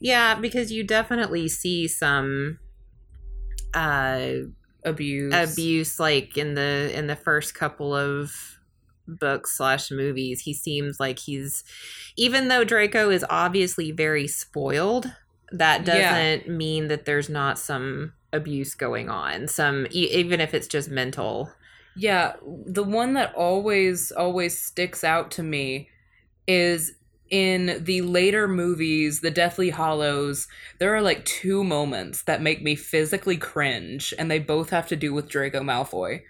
[0.00, 2.58] Yeah, because you definitely see some
[3.74, 4.32] uh
[4.84, 5.32] Abuse.
[5.32, 8.58] abuse like in the in the first couple of
[9.06, 11.62] books slash movies he seems like he's
[12.16, 15.12] even though draco is obviously very spoiled
[15.52, 20.88] that doesn't mean that there's not some abuse going on some even if it's just
[20.90, 21.50] mental
[21.94, 25.90] Yeah, the one that always always sticks out to me
[26.46, 26.94] is
[27.30, 32.74] in the later movies, the Deathly Hallows, there are like two moments that make me
[32.74, 36.22] physically cringe and they both have to do with Draco Malfoy.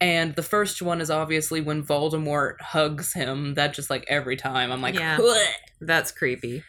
[0.00, 3.54] And the first one is obviously when Voldemort hugs him.
[3.54, 5.18] That just like every time I'm like, Yeah.
[5.82, 6.64] That's creepy.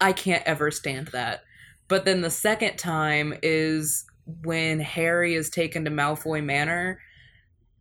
[0.00, 1.42] I can't ever stand that.
[1.88, 4.04] But then the second time is
[4.44, 7.00] when Harry is taken to Malfoy Manor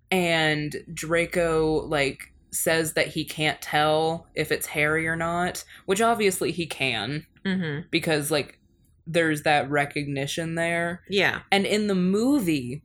[0.09, 6.51] and Draco like says that he can't tell if it's Harry or not, which obviously
[6.51, 7.87] he can Mm-hmm.
[7.91, 8.59] because like
[9.05, 11.01] there's that recognition there.
[11.09, 11.41] Yeah.
[11.49, 12.83] And in the movie,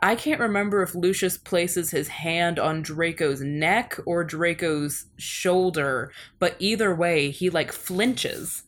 [0.00, 6.54] I can't remember if Lucius places his hand on Draco's neck or Draco's shoulder, but
[6.60, 8.62] either way, he like flinches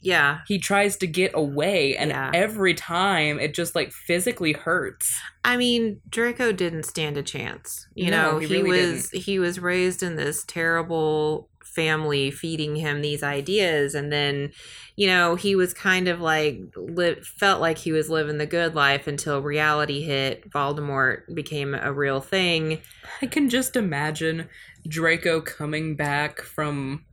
[0.00, 0.40] Yeah.
[0.46, 2.30] he tries to get away and Yeah.
[2.34, 5.12] every time it just like physically hurts
[5.44, 7.86] I mean, Draco didn't stand a chance.
[7.94, 12.76] You No, know, he he, really was he was raised in this terrible family feeding
[12.76, 14.50] him these ideas and then
[14.96, 18.74] you know he was kind of like li- felt like he was living the good
[18.74, 22.80] life until reality hit voldemort became a real thing
[23.22, 24.48] i can just imagine
[24.88, 27.04] draco coming back from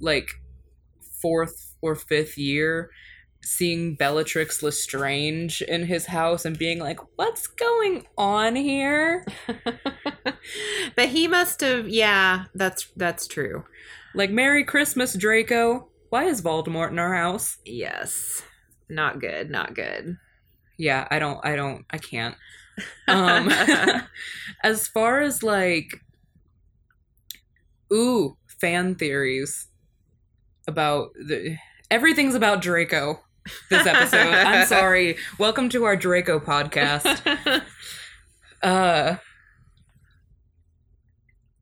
[0.00, 0.28] like
[1.20, 2.90] fourth or fifth year
[3.42, 9.24] seeing bellatrix lestrange in his house and being like what's going on here?
[10.96, 13.64] But he must have yeah that's that's true.
[14.14, 15.88] Like merry christmas draco.
[16.10, 17.58] Why is voldemort in our house?
[17.64, 18.42] Yes.
[18.88, 20.16] Not good not good.
[20.78, 22.34] Yeah i don't i don't i can't.
[23.06, 23.50] Um
[24.62, 26.00] as far as like
[27.92, 29.68] ooh fan theories
[30.66, 31.56] about the
[31.90, 33.20] everything's about draco
[33.70, 34.18] this episode.
[34.34, 35.16] I'm sorry.
[35.38, 37.62] Welcome to our draco podcast.
[38.60, 39.18] Uh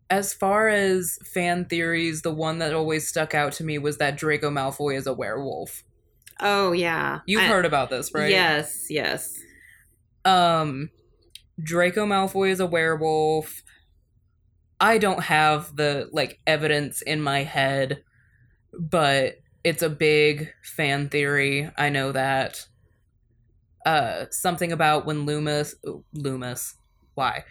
[0.09, 4.17] as far as fan theories the one that always stuck out to me was that
[4.17, 5.85] draco malfoy is a werewolf.
[6.41, 7.21] Oh yeah.
[7.27, 8.31] You've I- heard about this right?
[8.31, 9.39] Yes yes.
[10.25, 10.89] Um,
[11.62, 13.62] Draco Malfoy is a werewolf.
[14.81, 18.03] I don't have the like evidence in my head,
[18.73, 19.35] but
[19.67, 21.69] it's a big fan theory.
[21.77, 22.69] I know that.
[23.85, 25.75] Uh, something about when Loomis,
[26.13, 26.77] Loomis,
[27.17, 27.45] why?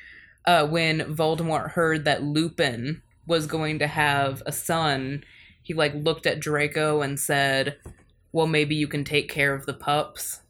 [0.46, 5.26] Uh, when Voldemort heard that Lupin was going to have a son,
[5.62, 7.78] he like looked at Draco and said,
[8.32, 10.42] "Well, maybe you can take care of the pups."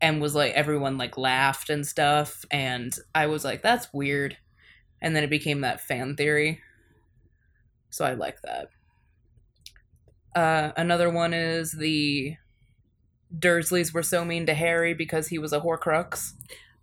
[0.00, 4.36] and was like everyone like laughed and stuff and i was like that's weird
[5.02, 6.60] and then it became that fan theory
[7.90, 8.68] so i like that
[10.34, 12.36] uh another one is the
[13.38, 16.32] dursleys were so mean to harry because he was a horcrux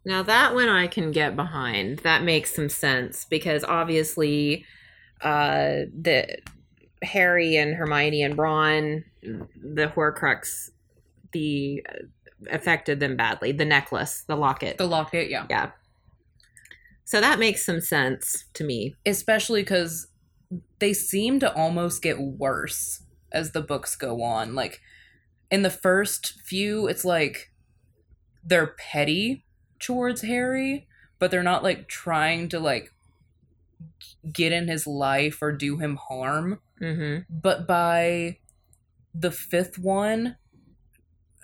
[0.06, 2.00] Now that one I can get behind.
[2.00, 4.66] That makes some sense because obviously
[5.22, 6.38] uh the
[7.02, 10.70] Harry and Hermione and Ron the Horcrux
[11.34, 12.06] the uh,
[12.52, 13.52] affected them badly.
[13.52, 14.78] The necklace, the locket.
[14.78, 15.72] the locket yeah yeah.
[17.04, 18.96] So that makes some sense to me.
[19.06, 20.08] especially because
[20.80, 23.02] they seem to almost get worse
[23.36, 24.56] as the books go on.
[24.56, 24.82] Like
[25.52, 27.52] in the first few, it's like
[28.44, 29.46] they're petty
[29.80, 30.88] towards Harry,
[31.20, 32.92] but they're not like trying to like
[34.32, 36.60] get in his life or do him harm.
[36.82, 37.26] Mhm.
[37.30, 38.40] But by
[39.14, 40.38] the fifth one,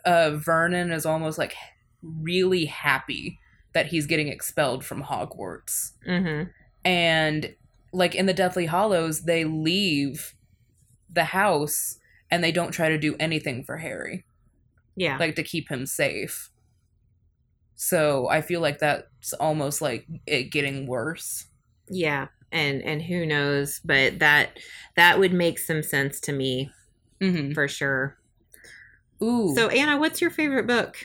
[0.06, 1.54] uh, Vernon is almost like
[2.02, 3.40] really happy
[3.74, 6.50] that he's getting expelled from Hogwarts Mhm.
[6.84, 7.56] and
[7.94, 10.34] like in the deathly hallows they leave
[11.12, 11.98] the house
[12.30, 14.24] and they don't try to do anything for harry
[14.96, 15.18] Yeah.
[15.18, 16.50] like to keep him safe
[17.76, 21.46] so i feel like that's almost like it getting worse
[21.94, 22.28] yeah.
[22.54, 24.58] And and who knows, but that
[24.96, 26.72] that would make some sense to me
[27.20, 27.52] mm-hmm.
[27.52, 28.18] for sure.
[29.22, 30.98] ooh So Anna, what's your favorite book?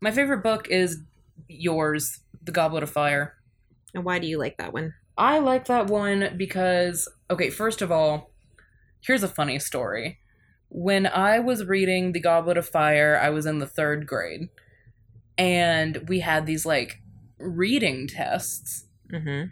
[0.00, 1.00] my favorite book is
[1.48, 3.34] yours the goblet of fire
[3.94, 4.94] And why do you like that one?
[5.16, 8.30] I like that one because, okay, first of all,
[9.00, 10.18] here's a funny story.
[10.68, 14.48] When I was reading The Goblet of Fire, I was in the third grade,
[15.36, 17.00] and we had these like
[17.38, 19.50] reading tests Mhm.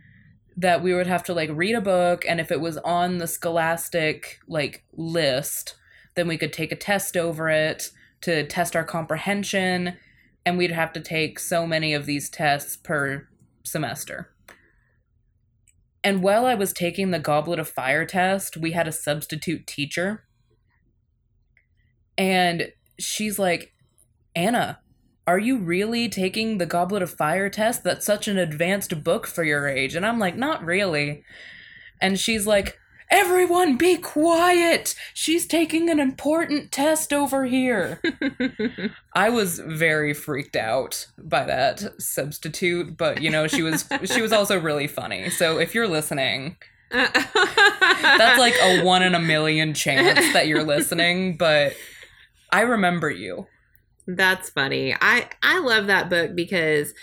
[0.57, 3.27] that we would have to like read a book, and if it was on the
[3.27, 5.77] scholastic like list,
[6.15, 7.91] then we could take a test over it
[8.23, 9.97] to test our comprehension,
[10.45, 13.29] and we'd have to take so many of these tests per
[13.63, 14.31] semester.
[16.07, 20.23] And while I was taking the Goblet of Fire test, we had a substitute teacher.
[22.17, 23.73] And she's like,
[24.33, 24.79] Anna,
[25.27, 27.83] are you really taking the Goblet of Fire test?
[27.83, 29.97] That's such an advanced book for your age.
[29.97, 31.25] And I'm like, not really.
[32.01, 32.79] And she's like,
[33.11, 34.95] Everyone be quiet.
[35.15, 38.01] She's taking an important test over here.
[39.15, 44.33] I was very freaked out by that substitute, but you know, she was she was
[44.33, 45.31] also really funny.
[45.31, 46.57] So if you're listening,
[46.91, 51.75] that's like a one in a million chance that you're listening, but
[52.51, 53.47] I remember you.
[54.07, 54.95] That's funny.
[55.01, 56.95] I I love that book because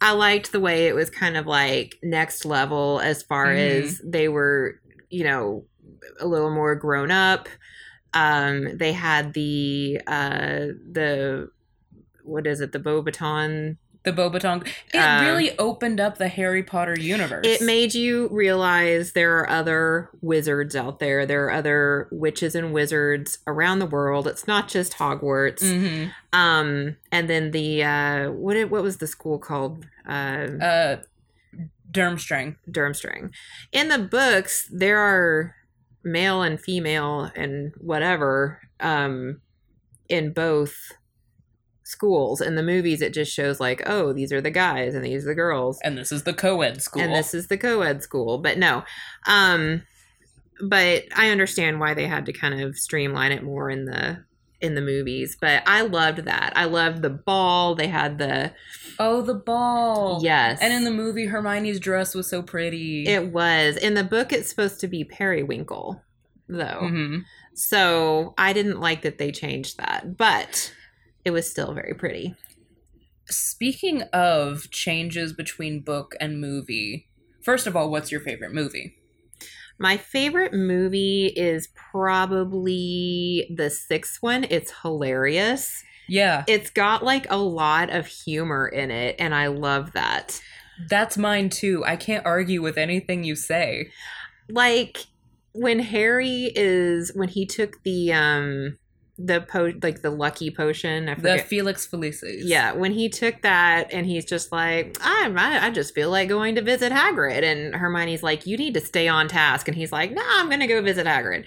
[0.00, 3.82] I liked the way it was kind of like next level as far Mhm.
[3.82, 4.80] as they were,
[5.10, 5.64] you know,
[6.20, 7.48] a little more grown up.
[8.14, 11.50] Um they had the uh the
[12.22, 12.72] what is it?
[12.72, 14.66] The Beauxbaton The Beauxbaton.
[14.94, 17.44] It Uh, really opened up the Harry Potter universe.
[17.46, 21.26] It made you realize there are other wizards out there.
[21.26, 24.26] There are other witches and wizards around the world.
[24.26, 25.62] It's not just Hogwarts.
[25.62, 26.10] Mhm.
[26.32, 29.84] Um, and then the uh, what it, what was the school called?
[30.08, 30.96] Uh, Uh,
[31.98, 32.56] Durmstrang.
[32.70, 33.30] Durmstrang.
[33.72, 35.54] In the books, there are
[36.04, 39.40] male and female and whatever um,
[40.08, 40.74] in both
[41.84, 42.40] schools.
[42.40, 45.28] In the movies, it just shows like, oh, these are the guys and these are
[45.28, 45.78] the girls.
[45.82, 47.02] And this is the co-ed school.
[47.02, 48.84] and this is the co-ed school but no
[49.26, 49.82] um
[50.60, 54.24] but i understand why they had to kind of streamline it more in the
[54.60, 58.52] in the movies but i loved that i loved the ball they had the
[58.98, 60.18] oh, the ball.
[60.22, 63.06] yes And in the movie, Hermione's dress was so pretty.
[63.06, 66.02] it was in the book it's supposed to be periwinkle
[66.48, 67.22] though Mhm.
[67.54, 70.74] so i didn't like that they changed that but
[71.24, 72.34] it was still very pretty
[73.30, 77.08] Speaking of changes between book and movie,
[77.42, 78.96] first of all, what's your favorite movie?
[79.78, 84.44] My favorite movie is probably the sixth one.
[84.50, 85.82] It's hilarious.
[86.08, 90.40] Yeah, It's got like a lot of humor in it, and I love that.
[90.88, 91.84] that's mine too.
[91.84, 93.90] I can't argue with anything you say.
[94.48, 95.06] Like
[95.52, 98.78] when Harry is when he took the um
[99.20, 101.08] the po like the lucky potion.
[101.08, 101.38] I The.
[101.38, 102.42] Felix Felicis.
[102.44, 106.28] yeah, when he took that and he's just like, I, I, I just feel like
[106.28, 107.42] going to visit Hagrid.
[107.42, 109.66] And Hermione's like, you need to stay on task.
[109.66, 111.46] And he's like, no, I'm going to go visit Hagrid.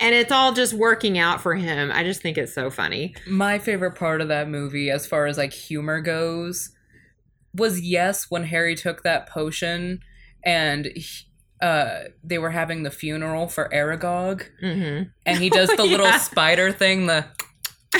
[0.00, 1.92] And it's all just working out for him.
[1.92, 3.14] I just think it's so funny.
[3.26, 6.70] My favorite part of that movie, as far as like humor goes,
[7.54, 10.00] was yes, when Harry took that potion
[10.42, 11.26] and he-
[11.62, 16.18] uh, they were having the funeral for Aragog, hmm and he does the little Yeah.
[16.18, 17.26] spider thing, the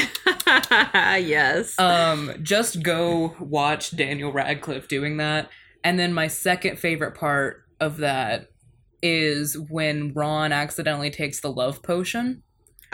[0.59, 1.79] yes.
[1.79, 5.51] um just go watch Daniel Radcliffe doing that.
[5.83, 8.49] And then my second favorite part of that
[9.03, 12.43] is when Ron accidentally takes the love potion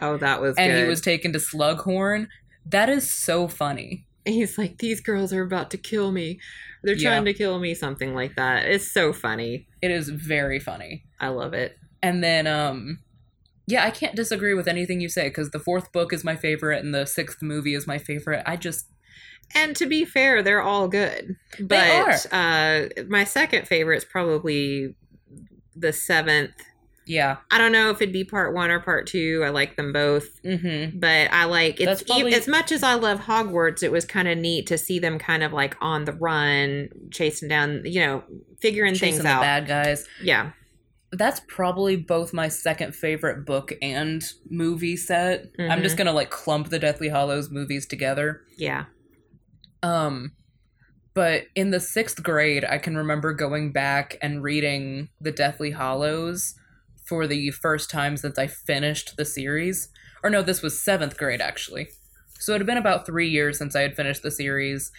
[0.00, 0.82] oh, that was and good.
[0.84, 2.28] he was taken to Slughorn.
[2.64, 4.06] That is so funny.
[4.24, 6.38] he's like, these girls are about to kill me.
[6.82, 7.10] They're Yeah.
[7.10, 8.66] trying to kill me, something like that.
[8.66, 9.66] It's so funny.
[9.82, 11.04] It is very funny.
[11.20, 11.76] I love it.
[12.02, 13.00] And then um
[13.68, 16.84] yeah, I can't disagree with anything you say because the fourth book is my favorite
[16.84, 18.42] and the sixth movie is my favorite.
[18.46, 18.86] I just
[19.54, 21.36] And to be fair, they're all good.
[21.58, 21.68] But
[22.30, 24.94] They uh my second favorite is probably
[25.74, 26.52] the seventh.
[27.06, 27.36] Yeah.
[27.52, 29.42] I don't know if it'd be part one or part two.
[29.44, 30.42] I like them both.
[30.42, 30.98] Mm-hmm.
[30.98, 34.36] But I like it's probably- as much as I love Hogwarts, it was kind of
[34.36, 38.24] neat to see them kind of like on the run, chasing down, you know,
[38.60, 39.42] figuring Chasing things the out.
[39.42, 40.04] bad guys.
[40.20, 40.50] Yeah.
[41.12, 45.46] That's probably both my second favorite book and movie set.
[45.60, 45.82] I'm Mhm.
[45.84, 48.42] just gonna like clump the Deathly Hallows movies together.
[48.58, 48.86] Yeah.
[49.82, 50.32] Um,
[51.14, 56.54] but in the sixth grade, I can remember going back and reading the Deathly Hallows
[57.06, 59.88] for the first time since I finished the series.
[60.22, 61.88] Or no, this was seventh grade actually.
[62.38, 64.92] So it had been about three years since I had finished the series,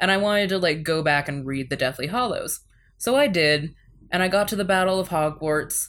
[0.00, 2.60] and I wanted to like go back and read the Deathly Hallows.
[2.98, 3.74] So I did,
[4.10, 5.88] and I got to the Battle of Hogwarts,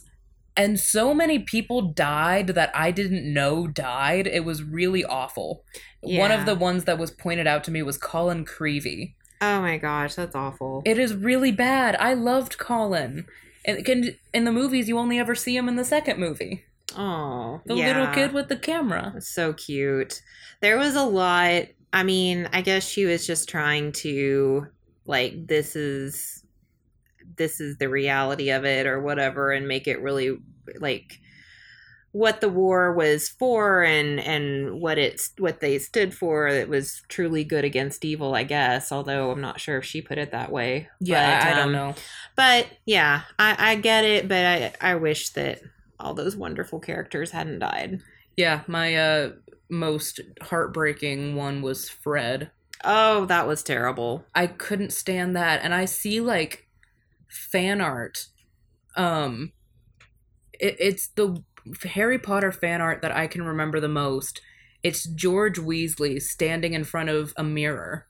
[0.56, 4.26] and so many people died that I didn't know died.
[4.26, 5.64] It was really awful.
[6.02, 6.20] Yeah.
[6.20, 9.14] One of the ones that was pointed out to me was Colin Creevey.
[9.40, 10.82] Oh my gosh, that's awful.
[10.84, 11.96] It is really bad.
[11.98, 13.26] I loved Colin.
[13.64, 16.64] And can, in the movies, you only ever see him in the second movie.
[16.96, 17.86] oh, The yeah.
[17.86, 19.14] little kid with the camera.
[19.20, 20.22] So cute.
[20.60, 21.64] There was a lot.
[21.92, 24.66] I mean, I guess she was just trying to
[25.04, 26.44] like this is
[27.36, 30.38] this is the reality of it or whatever and make it really
[30.78, 31.18] like
[32.12, 37.02] what the war was for and and what it's what they stood for it was
[37.08, 40.52] truly good against evil i guess although i'm not sure if she put it that
[40.52, 41.94] way Yeah, But, I, I don't um, know.
[42.36, 45.60] but yeah i i get it but i i wish that
[45.98, 48.00] all those wonderful characters hadn't died
[48.36, 49.32] Yeah, my uh,
[49.70, 52.50] most heartbreaking one was Fred.
[52.84, 54.24] Oh, that was terrible.
[54.34, 55.60] I couldn't stand that.
[55.62, 56.66] And I see like
[57.28, 58.26] fan art.
[58.96, 59.52] Um
[60.58, 61.42] it, it's the
[61.84, 64.40] Harry Potter fan art that I can remember the most.
[64.82, 68.06] It's George Weasley standing in front of a mirror,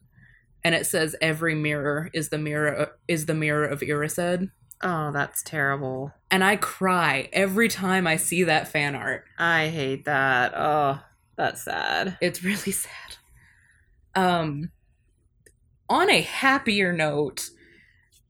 [0.64, 4.50] and it says, "Every mirror is the mirror is the mirror of Erised."
[4.82, 6.12] Oh, that's terrible.
[6.30, 9.24] And I cry every time I see that fan art.
[9.38, 10.53] I hate that.
[10.57, 11.00] Oh,
[11.36, 12.18] that's sad.
[12.20, 13.16] It's really sad.
[14.14, 14.72] Um,
[15.88, 17.50] on a happier note,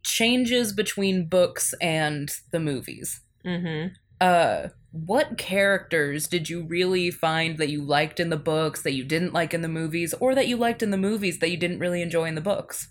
[0.03, 3.20] changes between books and the movies.
[3.47, 3.95] Mm-hmm.
[4.20, 9.05] Uh, what characters did you really find that you liked in the books that you
[9.05, 11.78] didn't like in the movies, or that you liked in the movies that you didn't
[11.78, 12.88] really enjoy in the books?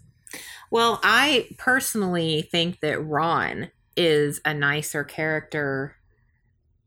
[0.71, 5.95] Well, I personally think that Ron is a nicer character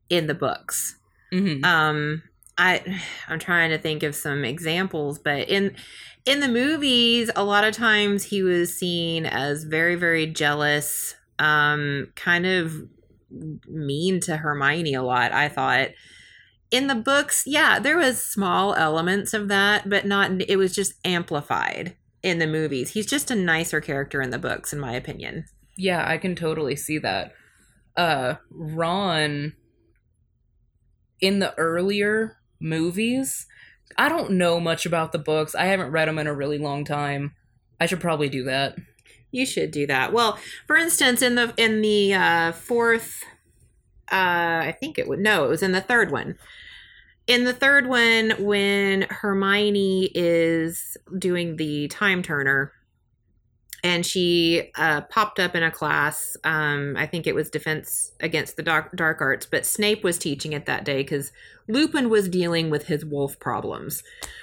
[0.09, 0.97] in the books.
[1.33, 1.65] Mm-hmm.
[1.65, 2.23] Um,
[2.57, 5.77] I I'm trying to think of some examples, but in
[6.25, 12.09] in the movies, a lot of times he was seen as very very jealous, um,
[12.15, 12.73] kind of
[13.67, 15.33] mean to Hermione a lot.
[15.33, 15.91] I thought
[16.71, 20.31] in the books, yeah, there was small elements of that, but not.
[20.49, 22.91] It was just amplified in the movies.
[22.91, 25.45] He's just a nicer character in the books, in my opinion.
[25.77, 27.33] Yeah, I can totally see that.
[27.97, 29.55] Uh, Ron
[31.21, 33.47] in the earlier movies,
[33.97, 35.55] I don't know much about the books.
[35.55, 37.35] I haven't read them in a really long time.
[37.81, 38.77] I should probably do that.
[39.35, 40.13] You should do that.
[40.13, 43.25] Well, for instance, in the in the uh, fourth,
[44.13, 46.37] uh, I think it would no, it was in the third one.
[47.27, 52.71] In the third one, when Hermione is doing the time turner,
[53.85, 56.37] and she uh, popped up in a class.
[56.45, 60.55] Um, I think it was Defense Against the Dark, dark Arts, but Snape was teaching
[60.55, 61.33] it that day because
[61.69, 64.03] Lupin was dealing with his wolf problems,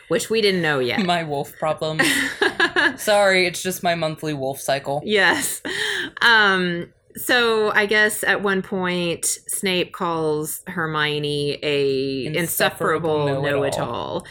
[0.10, 1.00] which we didn't know yet.
[1.06, 2.04] My wolf problems.
[2.98, 5.02] Sorry, it's just my monthly wolf cycle.
[5.06, 5.62] yes.
[6.22, 14.26] Um, so I guess at one point Snape calls Hermione a insufferable, Insufferable know-it-all.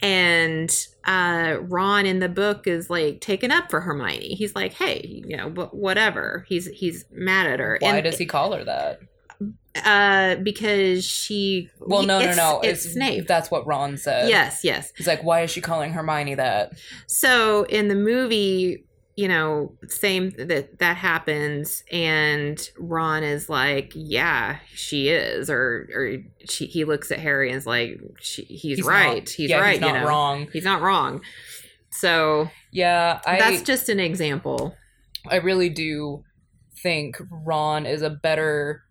[0.00, 4.34] And uh, Ron in the book is like taken up for Hermione.
[4.34, 7.78] He's like, "Hey, you know, wh- whatever." He's he's mad at her.
[7.80, 9.00] Why and, does he call her that?
[9.84, 11.70] Uh, because she.
[11.80, 12.60] Well, no, it's- no, no.
[12.60, 13.26] It's, Snape.
[13.26, 14.28] That's what Ron said.
[14.28, 14.92] Yes, yes.
[14.96, 16.72] He's like, why is she calling Hermione that?
[17.06, 18.84] So in the movie,
[19.16, 26.16] you know, same that that happens, and Ron is like, "Yeah, she is," or or
[26.44, 29.16] she he looks at Harry and is like, she, "He's, He's right.
[29.20, 29.72] not- he's yeah, right.
[29.72, 30.48] He's not you know, wrong.
[30.52, 31.22] he's not wrong."
[31.90, 34.74] So Yeah, I that's just an example.
[35.26, 36.24] I really do
[36.82, 38.82] think Ron is a better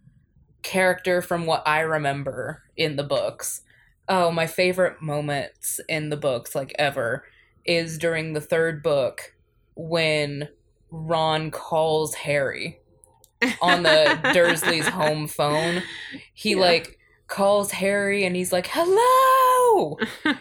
[0.63, 3.61] character from what I remember in the books.
[4.07, 7.23] Oh, my favorite moments in the books, like ever,
[7.65, 9.33] is during the third book
[9.75, 10.49] when
[10.89, 12.79] Ron calls Harry
[13.61, 15.83] on the Dursley's home phone.
[16.33, 16.57] He Yeah.
[16.57, 16.97] like
[17.27, 19.97] calls Harry and he's like, "Hello,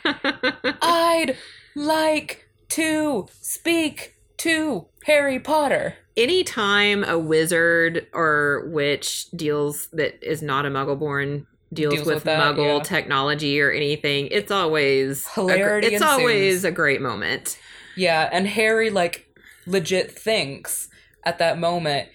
[0.83, 1.37] I'd
[1.77, 10.67] like to speak to Harry Potter." Anytime a wizard or witch deals that is not
[10.67, 12.83] a Muggle-born deals, Deals with, with that, Muggle yeah.
[12.83, 17.59] technology or anything, it's always a Hilarity it's always a great moment.
[17.97, 19.27] Yeah, and Harry like
[19.67, 20.89] legit thinks
[21.25, 22.09] at that moment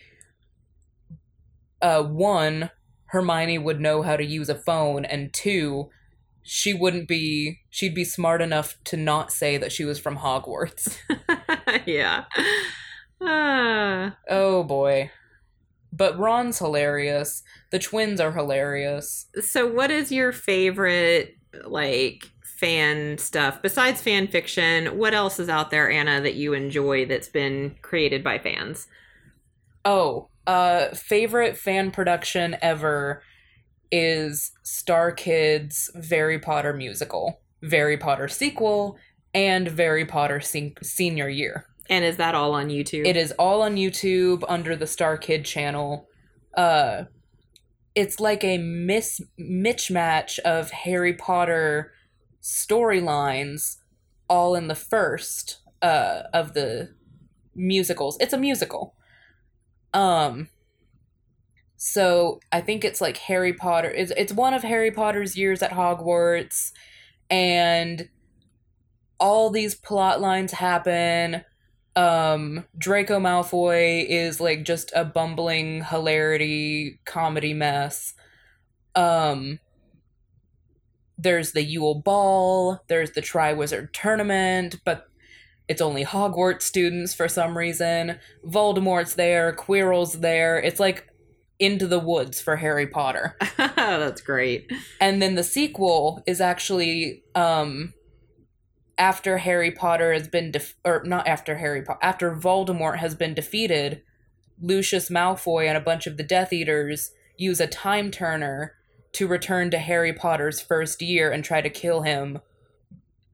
[1.81, 2.71] uh one
[3.07, 5.89] Hermione would know how to use a phone and two
[6.47, 10.99] she wouldn't be she'd be smart enough to not say that she was from Hogwarts.
[11.87, 12.25] yeah.
[13.19, 14.15] Ah.
[14.29, 15.09] oh boy.
[15.91, 17.41] But Ron's hilarious.
[17.71, 19.25] The twins are hilarious.
[19.41, 24.99] so what is your favorite like fan stuff besides fan fiction?
[24.99, 28.87] What else is out there, Anna, that you enjoy that's been created by fans?
[29.83, 33.23] Oh, uh favorite fan production ever
[33.95, 37.39] is Star Kids Harry Potter musical,
[37.71, 38.97] Harry Potter sequel,
[39.33, 41.65] and Harry Potter sen- senior year.
[41.89, 43.07] And is that all on YouTube?
[43.07, 46.09] It is all on YouTube under the Star Kid channel.
[46.57, 47.05] Uh
[47.93, 51.93] it's like a mis mismatch of Harry Potter
[52.41, 53.77] storylines
[54.29, 56.93] all in the first uh of the
[57.55, 58.17] musicals.
[58.19, 58.95] It's a musical.
[59.93, 60.49] Um
[61.87, 65.69] so I think it's like Harry Potter it's it's one of Harry Potter's years at
[65.69, 66.71] Hogwarts
[67.29, 68.09] and
[69.19, 71.43] all these plot lines happen
[71.95, 78.15] um Draco Malfoy is like just a bumbling hilarity comedy mess.
[78.95, 79.59] Um
[81.19, 85.05] there's the Yule Ball, there's the Triwizard Tournament, but
[85.67, 88.17] it's only Hogwarts students for some reason.
[88.43, 90.57] Voldemort's there, Quirrell's there.
[90.57, 91.07] It's like
[91.59, 93.37] into the woods for Harry Potter.
[93.57, 94.71] That's great.
[94.99, 97.93] And then the sequel is actually um
[98.97, 103.33] after Harry Potter has been def- or not after Harry Potter after Voldemort has been
[103.33, 104.01] defeated,
[104.61, 108.73] Lucius Malfoy and a bunch of the Death Eaters use a time turner
[109.13, 112.39] to return to Harry Potter's first year and try to kill him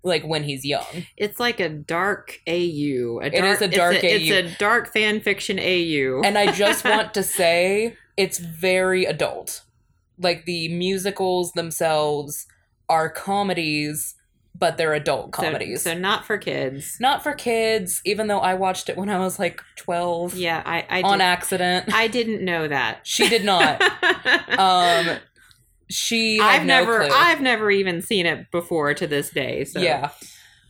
[0.04, 1.06] like when he's young.
[1.18, 3.20] It's like a dark AU.
[3.22, 4.38] A It is a dark it's a, AU.
[4.38, 6.22] It's a dark fan fiction AU.
[6.24, 9.62] And I just want to say it's very adult.
[10.18, 12.46] Like the musicals themselves
[12.90, 14.16] are comedies,
[14.58, 15.82] but they're adult So- comedies.
[15.84, 16.98] So, not for kids.
[17.00, 20.86] Not for kids, even though I watched it when I was like 12 Yeah, I
[20.90, 21.94] I, on did, accident.
[21.94, 23.00] I didn't know that.
[23.08, 23.82] She did not.
[24.60, 25.18] um
[25.90, 27.10] she I've no never clue.
[27.16, 29.64] I've never even seen it before to this day.
[29.66, 30.12] So Yeah.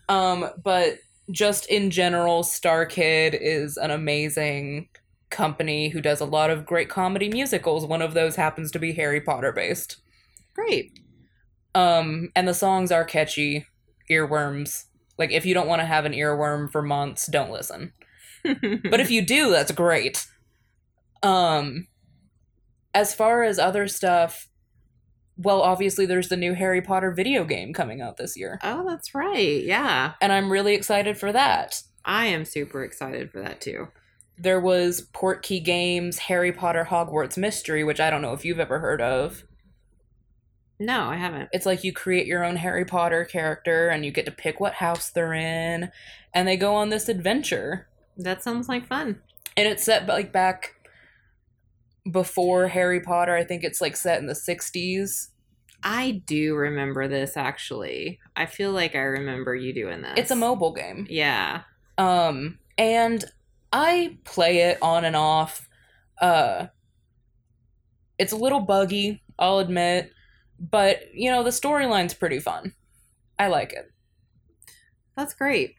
[0.10, 0.96] Um but
[1.32, 4.90] just in general Star Kid is an amazing
[5.32, 7.86] company who does a lot of great comedy musicals.
[7.86, 9.98] One of those happens to be Harry Potter based.
[10.54, 11.00] great.
[11.74, 13.66] Um and the songs are catchy,
[14.10, 14.86] earworms.
[15.18, 17.94] Like if you don't want to have an earworm for months, don't listen.
[18.44, 20.26] But if you do, that's great.
[21.24, 21.88] Um
[22.94, 24.50] as far as other stuff,
[25.38, 28.60] well obviously there's the new Harry Potter video game coming out this year.
[28.64, 29.64] oh, that's right.
[29.64, 31.82] Yeah, And I'm really excited for that.
[32.04, 33.88] I am super excited for that too.
[34.42, 38.80] There was Portkey Games Harry Potter Hogwarts Mystery, which I don't know if you've ever
[38.80, 39.44] heard of.
[40.80, 41.50] No, I haven't.
[41.54, 44.74] It's like you create your own Harry Potter character and you get to pick what
[44.74, 45.92] house they're in
[46.34, 47.88] and they go on this adventure.
[48.18, 49.22] That sounds like fun.
[49.56, 50.74] And it's set like back
[52.10, 53.36] before Harry Potter.
[53.36, 55.28] I think it's like set in the 60s.
[55.84, 58.20] I do remember this actually.
[58.36, 60.14] I feel like I remember you doing this.
[60.18, 61.06] It's a mobile game.
[61.08, 61.62] Yeah.
[62.00, 63.24] Um and
[63.72, 65.68] I play it on and off.
[66.20, 66.68] Uh
[68.18, 70.12] it's a little buggy, I'll admit,
[70.60, 72.74] but you know, the storyline's pretty fun.
[73.40, 73.92] I like it.
[75.16, 75.76] That's great.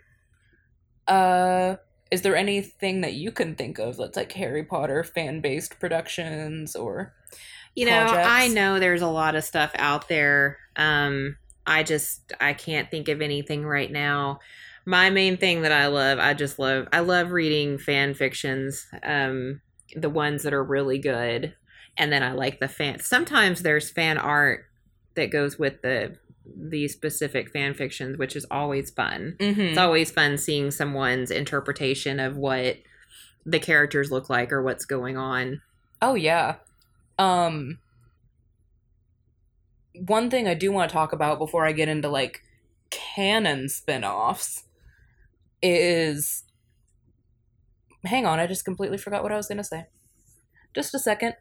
[1.07, 1.77] Uh
[2.11, 7.15] is there anything that you can think of that's like Harry Potter fan-based productions or
[7.75, 8.23] You know, projects?
[8.23, 10.59] I know there's a lot of stuff out there.
[10.77, 11.37] Um
[11.67, 14.41] I just I can't think of anything right now.
[14.85, 18.87] My main thing that I love, I just love I love reading fan fictions.
[19.03, 19.61] Um
[19.95, 21.55] the ones that are really good.
[21.97, 24.65] And then I like the fan sometimes there's fan art
[25.15, 26.17] that goes with the
[26.57, 29.37] the specific fan fictions, which is always fun.
[29.39, 29.59] Mhm.
[29.71, 32.79] It's always fun seeing someone's interpretation of what
[33.47, 35.61] the characters look like or what's going on.
[36.01, 36.57] Oh yeah.
[37.19, 37.79] Um
[39.95, 42.43] one thing I do want to talk about before I get into like
[42.91, 44.65] canon spin-offs
[45.63, 46.45] is
[48.05, 49.87] Hang on, I just completely forgot what I was going to say.
[50.75, 51.35] Just a second.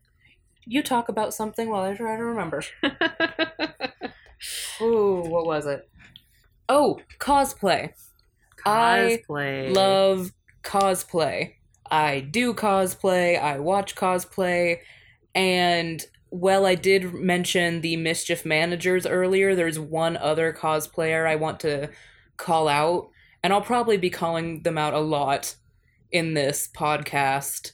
[0.65, 2.61] You talk about something while I try to remember.
[4.81, 5.89] Ooh, what was it?
[6.69, 7.93] Oh, cosplay.
[8.65, 9.73] I Cosplay.
[9.75, 10.31] love
[10.63, 11.55] cosplay.
[11.89, 14.79] I do cosplay, I watch cosplay,
[15.35, 19.55] and well, I did mention the Mischief Managers earlier.
[19.55, 21.89] There's one other cosplayer I want to
[22.37, 23.09] call out,
[23.43, 25.55] and I'll probably be calling them out a lot
[26.11, 27.71] in this podcast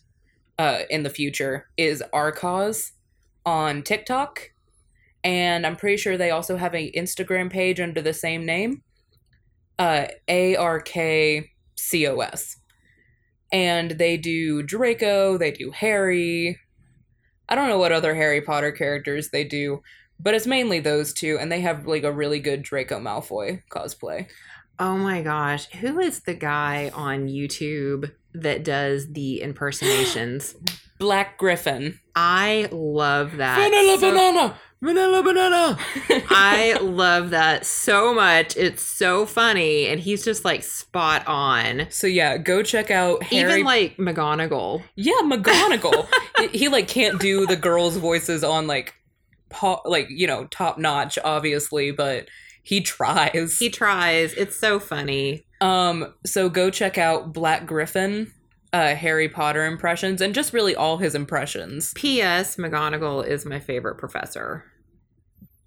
[0.60, 2.92] uh, in the future, is Arkcos
[3.46, 4.52] on TikTok.
[5.24, 8.84] And I'm pretty sure they also have an Instagram page under the same name
[9.80, 12.58] uh, A R K C O S.
[13.52, 16.60] And they do Draco, they do Harry.
[17.50, 19.82] I don't know what other Harry Potter characters they do,
[20.20, 24.28] but it's mainly those two, and they have like a really good Draco Malfoy cosplay.
[24.80, 25.68] Oh my gosh.
[25.72, 30.56] Who is the guy on YouTube that does the impersonations?
[31.00, 32.00] Black Griffin.
[32.16, 33.60] I love that.
[33.60, 34.60] Vanilla so- banana!
[34.80, 35.80] Vanilla banana!
[36.30, 38.56] I love that so much.
[38.56, 39.88] It's so funny.
[39.88, 41.88] And he's just like spot on.
[41.90, 43.54] so yeah, go check out Harry.
[43.54, 44.84] Even like McGonagall.
[44.96, 46.08] yeah, McGonagall.
[46.52, 48.94] he, like can't do the girls' voices on like,
[49.50, 52.28] po- like you know, top notch, obviously, but
[52.68, 53.60] he tries.
[53.60, 54.34] He tries.
[54.34, 55.46] It's so funny.
[55.62, 58.34] Um, so go check out Black Griffin,
[58.74, 61.94] uh, Harry Potter impressions, and just really all his impressions.
[61.96, 62.58] P.S.
[62.58, 64.66] McGonagall is my favorite professor.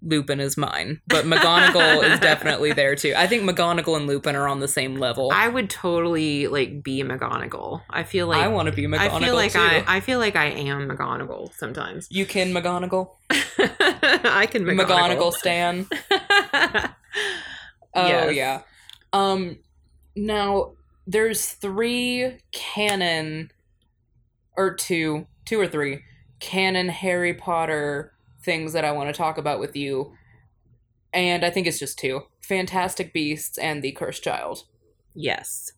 [0.03, 3.13] Lupin is mine, but McGonagall is definitely there too.
[3.15, 5.31] I think McGonagall and Lupin are on the same level.
[5.33, 7.81] I, would totally like be McGonagall.
[7.89, 9.59] I feel like I want to be McGonagall I feel like too.
[9.59, 12.07] I I feel like I am McGonagall sometimes.
[12.09, 15.33] you can McGonagall, I can McGonagall McGonagall.
[15.33, 15.87] Stan.
[17.93, 18.35] Oh Yes.
[18.35, 18.61] yeah.
[19.11, 19.57] Um,
[20.15, 20.73] now
[21.05, 23.51] there's three canon,
[24.55, 26.01] or two, two or three
[26.39, 28.13] canon Harry Potter
[28.43, 30.13] things that I want to talk about with you.
[31.13, 34.63] And I think it's just two Fantastic Beasts and The Cursed Child.
[35.13, 35.73] Yes.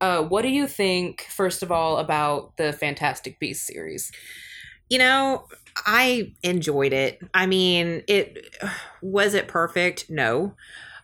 [0.00, 4.10] Uh, what do you think, first of all, about the Fantastic Beasts series?
[4.88, 5.46] You know,
[5.76, 7.20] I enjoyed it.
[7.34, 8.56] I mean, it
[9.02, 10.10] was it perfect?
[10.10, 10.54] No.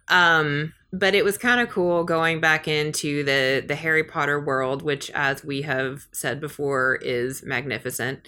[0.08, 4.82] Um, but it was kind of cool going back into the the Harry Potter world,
[4.82, 8.26] which, as we have said before, is magnificent.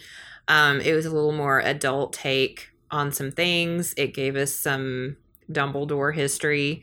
[0.49, 3.95] Um, it was a little more adult take on some things.
[3.97, 5.17] It gave us some
[5.51, 6.83] Dumbledore history,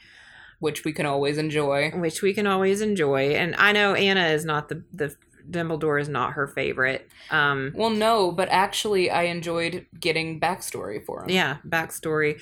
[0.60, 1.92] which we can always enjoy.
[1.92, 3.36] which we can always enjoy.
[3.36, 5.16] And I know Anna is not the the
[5.50, 7.10] Dumbledore is not her favorite.
[7.32, 11.30] Um, Well, no, but actually, I enjoyed getting backstory for him.
[11.30, 12.40] yeah, backstory.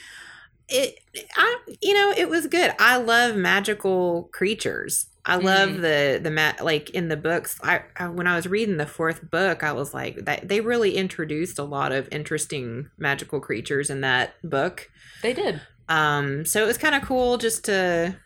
[0.67, 0.97] It,
[1.37, 2.71] I, you know, it was good.
[2.79, 5.05] I love magical creatures.
[5.27, 5.81] I love Mhm.
[5.81, 7.59] the the ma- like in the books.
[7.63, 10.95] I, I when I was reading the fourth book, I was like that they really
[10.95, 14.89] introduced a lot of interesting magical creatures in that book.
[15.23, 15.61] They did.
[15.89, 18.17] Um, so it was kind of cool just to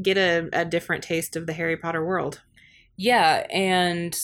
[0.00, 2.40] get a, a different taste of the Harry Potter world.
[3.02, 4.16] Yeah, and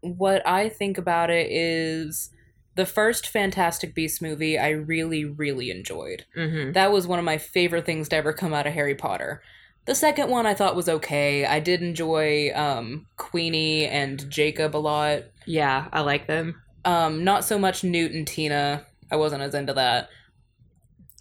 [0.00, 2.30] what I think about it is
[2.76, 6.24] the first Fantastic Beast movie I really, really enjoyed.
[6.36, 6.70] Mm-hmm.
[6.70, 9.42] That was one of my favorite things to ever come out of Harry Potter.
[9.86, 11.44] The second one I thought was okay.
[11.44, 15.24] I did enjoy um, Queenie and Jacob a lot.
[15.44, 16.62] Yeah, I like them.
[16.84, 18.86] Um, not so much Newt and Tina.
[19.10, 20.10] I wasn't as into that.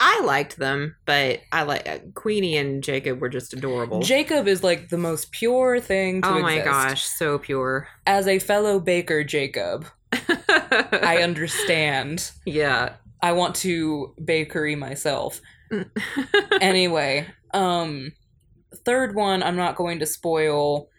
[0.03, 4.01] I liked them, but I like uh, Queenie and Jacob were just adorable.
[4.01, 6.65] Jacob is like the most pure thing to oh my exist.
[6.65, 7.87] gosh, so pure.
[8.07, 12.31] As a fellow baker, Jacob, I understand.
[12.45, 12.93] yeah.
[13.21, 15.39] I want to bakery myself.
[16.61, 18.11] anyway, um
[18.83, 20.89] third one I'm not going to spoil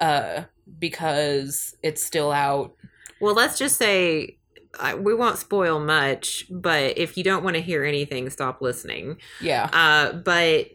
[0.00, 0.44] uh
[0.78, 2.76] because it's still out.
[3.20, 4.38] well, let's just say
[4.78, 9.18] I, we won't spoil much, but if you don't want to hear anything, stop listening.
[9.40, 9.68] Yeah.
[9.72, 10.70] Uh, but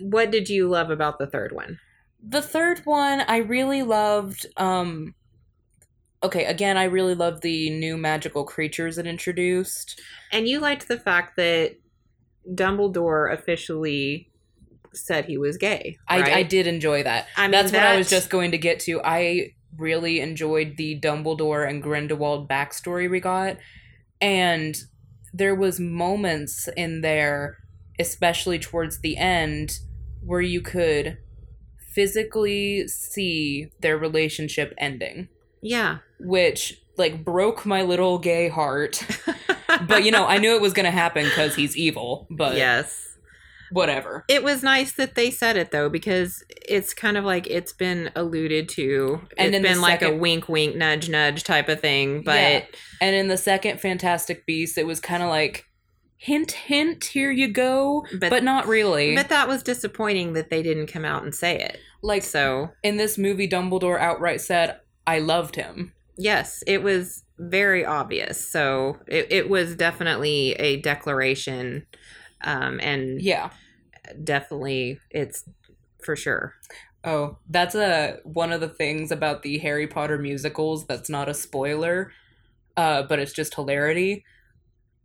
[0.00, 1.78] what did you love about the third one?
[2.26, 5.14] The third one I really loved um
[6.22, 10.00] Okay, again, I really loved the new magical creatures it introduced.
[10.32, 11.76] And you liked the fact that
[12.50, 14.30] Dumbledore officially
[14.92, 15.98] said he was gay.
[16.08, 16.32] I, right?
[16.32, 17.28] I did enjoy that.
[17.36, 19.00] I mean, That's what I was just going to get to.
[19.04, 23.56] I really enjoyed the Dumbledore and Grindelwald backstory we got.
[24.20, 24.76] And
[25.32, 27.58] there was moments in there,
[27.98, 29.78] especially towards the end,
[30.24, 31.18] where you could
[31.94, 35.28] physically see their relationship ending,
[35.62, 35.98] Yeah.
[36.20, 39.02] which like broke my little gay heart.
[39.88, 43.05] but you know, I knew it was going to happen because he's evil, but yes.
[43.70, 44.24] Whatever.
[44.28, 48.10] It was nice that they said it though, because it's kind of like it's been
[48.14, 49.20] alluded to.
[49.38, 52.22] And it's been like a wink, wink, nudge, nudge type of thing.
[52.22, 52.64] But Yeah.
[53.00, 55.64] And in the second Fantastic Beast, it was kind of like
[56.16, 59.14] hint, hint, here you go, but but, not really.
[59.14, 61.78] but that was disappointing that they didn't come out and say it.
[62.02, 67.84] like So in this movie, Dumbledore outright said, "I loved him." yes, it was very
[67.84, 68.50] obvious.
[68.50, 71.86] So it, it was definitely a declaration,
[72.46, 73.50] um, and Yeah.
[74.24, 75.44] definitely it's
[76.02, 76.54] for sure.
[77.04, 81.34] Oh, that's a one of the things about the Harry Potter musicals that's not a
[81.34, 82.10] spoiler,
[82.76, 84.24] uh, but it's just hilarity.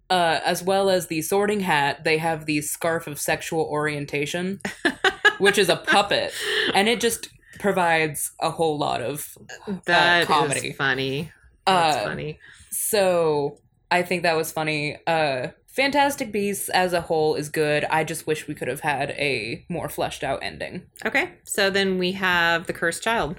[0.10, 4.60] Uh, as well as the Sorting Hat, they have the scarf of sexual orientation,
[5.38, 6.34] which is a puppet,
[6.74, 7.30] and it just
[7.60, 9.38] provides a whole lot of
[9.86, 10.74] That is comedy.
[10.74, 11.32] funny.
[11.66, 12.40] That's Uh, funny.
[12.72, 13.58] So
[13.90, 14.98] I think that was funny.
[15.08, 17.86] Uh Fantastic Beasts as a whole is good.
[17.86, 20.88] I just wish we could have had a more fleshed out ending.
[21.06, 23.38] Okay, so then we have the cursed child.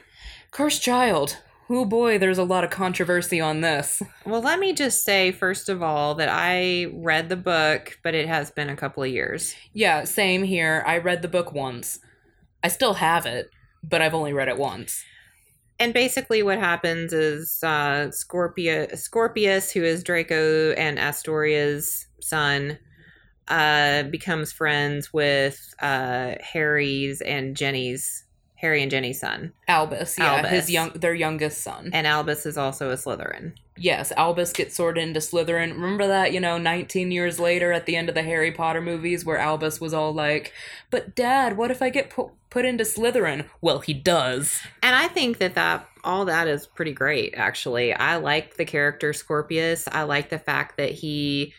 [0.50, 1.38] Cursed Child.
[1.70, 4.02] Oh boy, there's a lot of controversy on this.
[4.26, 8.28] Well, let me just say, first of all, that I read the book, but it
[8.28, 9.54] has been a couple of years.
[9.72, 10.84] Yeah, same here.
[10.86, 11.98] I read the book once.
[12.62, 13.50] I still have it,
[13.82, 15.04] but I've only read it once.
[15.82, 22.78] And basically, what happens is uh, Scorpia, Scorpius, who is Draco and Astoria's son,
[23.48, 28.24] uh, becomes friends with uh, Harry's and Ginny's
[28.54, 30.50] Harry and Ginny's son, Albus, yeah, Albus.
[30.52, 31.90] his young their youngest son.
[31.92, 33.54] and Albus is also a Slytherin.
[33.82, 35.72] Yes, Albus gets sorted into Slytherin.
[35.72, 39.24] Remember that, you know, 19 years later at the end of the Harry Potter movies
[39.24, 40.52] where Albus was all like,
[40.90, 44.60] "But dad, what if I get put put into Slytherin?" Well, he does.
[44.82, 47.34] And I think that that all that is pretty great.
[47.36, 49.88] Actually, I like the character Scorpius.
[49.90, 51.52] I like the fact that he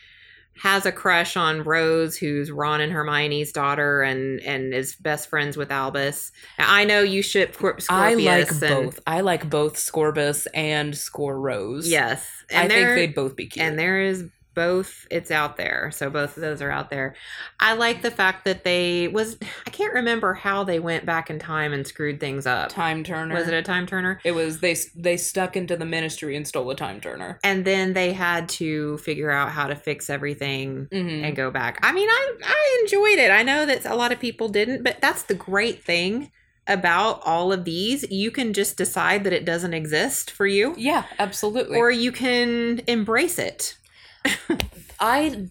[0.62, 5.56] has a crush on Rose, who's Ron and Hermione's daughter, and and is best friends
[5.56, 6.32] with Albus.
[6.58, 7.90] Now, I know you ship Scor- Scorpius.
[7.90, 9.00] I like and, both.
[9.06, 11.86] I like both Scorbus and Scorose.
[11.86, 13.64] Yes, I think they'd both be cute.
[13.64, 14.24] and there is
[14.54, 15.90] both it's out there.
[15.92, 17.14] So both of those are out there.
[17.60, 19.36] I like the fact that they was
[19.66, 22.68] i can't remember how they went back in time and screwed things up.
[22.70, 23.34] Time turner.
[23.34, 24.20] was it a time turner?
[24.24, 27.38] It was they they stuck into the ministry and stole a time turner.
[27.44, 31.24] and then they had to figure out how to fix everything Mm-hmm.
[31.24, 31.78] and go back.
[31.82, 33.30] I mean i i enjoyed it.
[33.30, 36.30] I know that a lot of people didn't but that's the great thing
[36.66, 38.10] about all of these.
[38.10, 40.74] You can just decide that it doesn't exist for you.
[40.78, 41.76] Yeah, absolutely.
[41.78, 43.76] or you can embrace it
[45.00, 45.48] I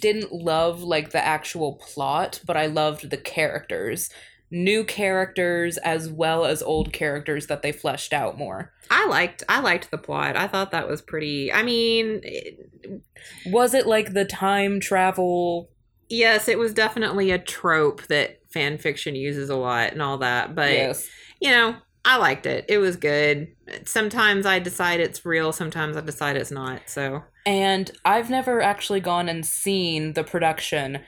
[0.00, 4.10] didn't love like the actual plot, but I loved the characters.
[4.50, 8.72] New characters as well as old characters that they fleshed out more.
[8.90, 10.36] I liked I liked the plot.
[10.36, 11.52] I thought that was pretty.
[11.52, 13.02] I mean, it-
[13.44, 15.68] Was it like the time travel?
[16.08, 20.54] yes, it was definitely a trope that fan fiction uses a lot and all that,
[20.54, 21.08] but yes.
[21.40, 22.64] you know, I liked it.
[22.68, 23.48] It was good.
[23.84, 26.82] Sometimes I decide it's real, sometimes I decide it's not.
[26.86, 30.98] So, And I've never actually gone and seen the production.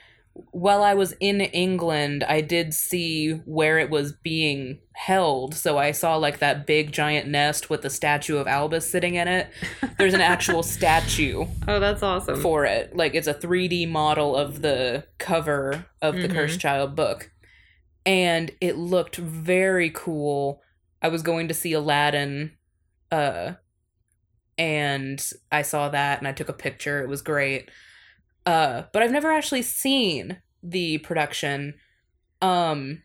[0.51, 5.53] While I was in England, I did see where it was being held.
[5.53, 9.27] So I saw like that big giant nest with the statue of Albus sitting in
[9.27, 9.49] it.
[9.97, 12.39] There's an actual statue oh, that's awesome.
[12.39, 12.95] for it.
[12.95, 16.33] Like it's a 3D model of the cover of the Mhm.
[16.33, 17.31] Cursed Child book.
[18.05, 20.61] And it looked very cool.
[21.01, 22.53] I was going to see Aladdin
[23.11, 23.53] uh
[24.59, 27.01] and I saw that and I took a picture.
[27.01, 27.71] It was great.
[28.45, 31.75] Uh but I've never actually seen the production.
[32.41, 33.01] Um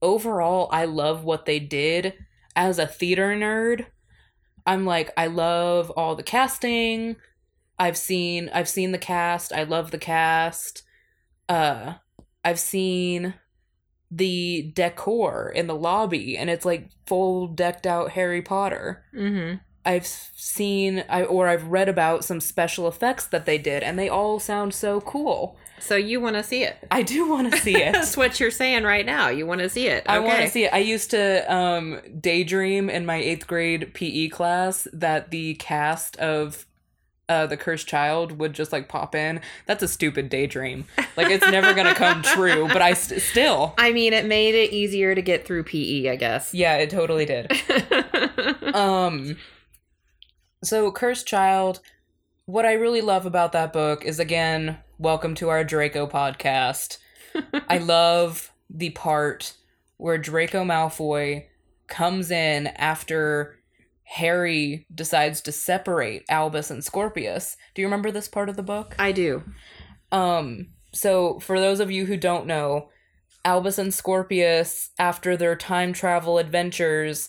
[0.00, 2.14] overall I love what they did
[2.56, 3.86] as a theater nerd.
[4.66, 7.16] I'm like I love all the casting.
[7.78, 9.52] I've seen I've seen the cast.
[9.52, 10.82] I love the cast.
[11.46, 11.94] Uh
[12.42, 13.34] I've seen
[14.10, 19.04] the decor in the lobby and it's like full decked out Harry Potter.
[19.14, 19.56] mm-hmm.
[19.84, 24.08] I've seen I or I've read about some special effects that they did and they
[24.08, 25.56] all sound so cool.
[25.80, 26.78] So you want to see it?
[26.90, 27.92] I do want to see it.
[27.94, 29.28] That's what you're saying right now.
[29.28, 30.04] You want to see it.
[30.06, 30.72] I want to see it.
[30.72, 36.64] I used to um, daydream in my eighth grade PE class that the cast of
[37.28, 39.40] uh, the Cursed Child would just like pop in.
[39.66, 40.84] That's a stupid daydream.
[41.16, 42.68] Like it's never gonna come true.
[42.68, 46.16] But I st- still, I mean, it made it easier to get through PE, I
[46.16, 46.52] guess.
[46.54, 47.50] yeah, it totally did.
[48.74, 49.36] Um,
[50.64, 51.80] so Cursed Child.
[52.46, 56.98] What I really love about that book is again, welcome to our Draco podcast.
[57.68, 59.54] I love the part
[59.96, 61.46] where Draco Malfoy
[61.86, 63.58] comes in after
[64.04, 67.56] Harry decides to separate Albus and Scorpius.
[67.74, 68.94] Do you remember this part of the book?
[68.98, 69.42] I do.
[70.12, 72.90] Um, so for those of you who don't know,
[73.44, 77.28] Albus and Scorpius, after their time travel adventures,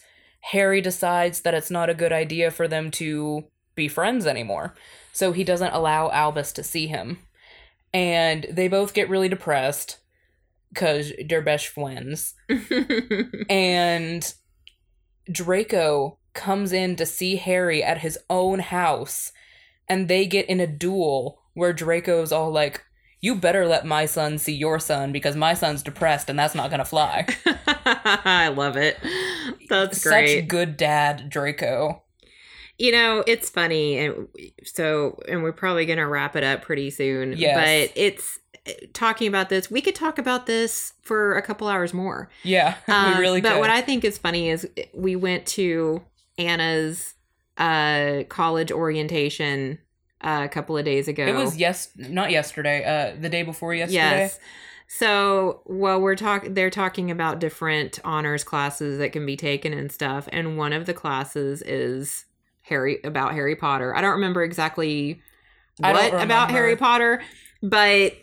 [0.52, 4.76] Harry decides that it's not a good idea for them to be friends anymore.
[5.12, 7.20] So he doesn't allow Albus to see him.
[7.94, 9.98] And they both get really depressed
[10.72, 12.36] because they're best friends.
[13.50, 14.34] And
[15.32, 19.32] Draco comes in to see Harry at his own house,
[19.88, 22.84] and they get in a duel where Draco's all like,
[23.26, 26.70] You better let my son see your son because my son's depressed and that's not
[26.70, 27.26] gonna fly.
[27.46, 28.98] I love it.
[29.68, 30.42] That's great.
[30.42, 32.04] Such good dad, Draco.
[32.78, 34.28] You know, it's funny, and
[34.66, 37.34] so, and we're probably going to wrap it up pretty soon.
[37.38, 37.90] Yes.
[37.90, 38.38] But it's
[38.94, 39.72] talking about this.
[39.72, 42.30] We could talk about this for a couple hours more.
[42.44, 43.60] Yeah, Um, we really But could.
[43.62, 46.04] what I think is funny is we went to
[46.38, 47.14] Anna's
[47.58, 49.80] uh, college orientation
[50.26, 51.26] uh, a couple of days ago.
[51.26, 52.84] it was yes, not yesterday.
[52.84, 53.98] Uh, the day before yesterday.
[53.98, 54.40] Yes.
[54.88, 56.54] So, well, we're talking.
[56.54, 60.86] They're talking about different honors classes that can be taken and stuff, and one of
[60.86, 62.26] the classes is
[62.64, 63.96] Harry about Harry Potter.
[63.96, 65.22] I don't remember exactly
[65.78, 66.52] what about.
[66.52, 67.22] Harry Potter,
[67.62, 68.14] but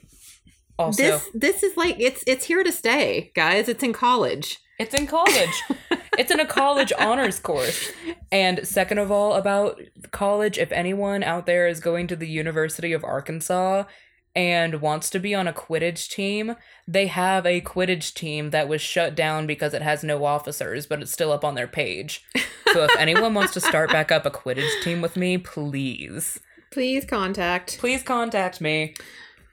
[0.78, 3.68] Also, this this is like it's it's here to stay, guys.
[3.68, 4.58] It's in college.
[4.78, 5.62] It's in college.
[6.18, 7.90] it's in a college honors course.
[8.30, 12.92] And second of all, about college, if anyone out there is going to the University
[12.92, 13.84] of Arkansas
[14.34, 16.56] and wants to be on a Quidditch team,
[16.88, 21.02] they have a Quidditch team that was shut down because it has no officers, but
[21.02, 22.24] it's still up on their page.
[22.72, 26.40] So if anyone wants to start back up a Quidditch team with me, please.
[26.70, 27.78] Please contact.
[27.78, 28.94] Please contact me.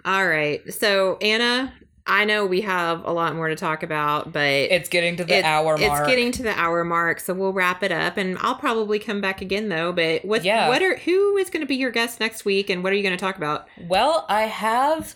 [0.06, 0.62] All right.
[0.74, 1.74] So Anna,
[2.10, 5.38] I know we have a lot more to talk about, but It's getting to the
[5.38, 5.82] it- hour mark.
[6.02, 8.18] It's getting to the hour mark, so we'll wrap it up.
[8.18, 9.92] And I'll probably come back again though.
[9.94, 10.44] But what?
[10.44, 10.68] Yeah.
[10.68, 10.98] What are?
[10.98, 12.70] Who is going to be your guest next week?
[12.70, 13.68] And what are you going to talk about?
[13.88, 15.16] Well, I have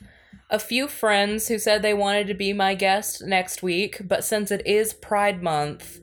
[0.49, 4.51] a few friends who said they wanted to be my guest next week, but since
[4.51, 5.99] it is Pride Month,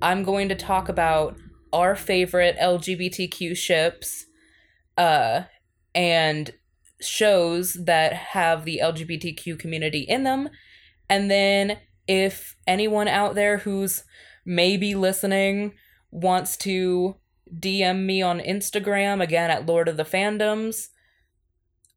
[0.00, 1.36] I'm going to talk about
[1.72, 4.24] our favorite LGBTQ ships
[4.96, 5.42] uh
[5.94, 6.52] and
[7.00, 10.48] shows that have the LGBTQ community in them.
[11.08, 14.04] And then if anyone out there who's
[14.44, 15.74] maybe listening
[16.10, 17.16] wants to
[17.54, 20.88] DM me on Instagram again at Lord of the Fandoms,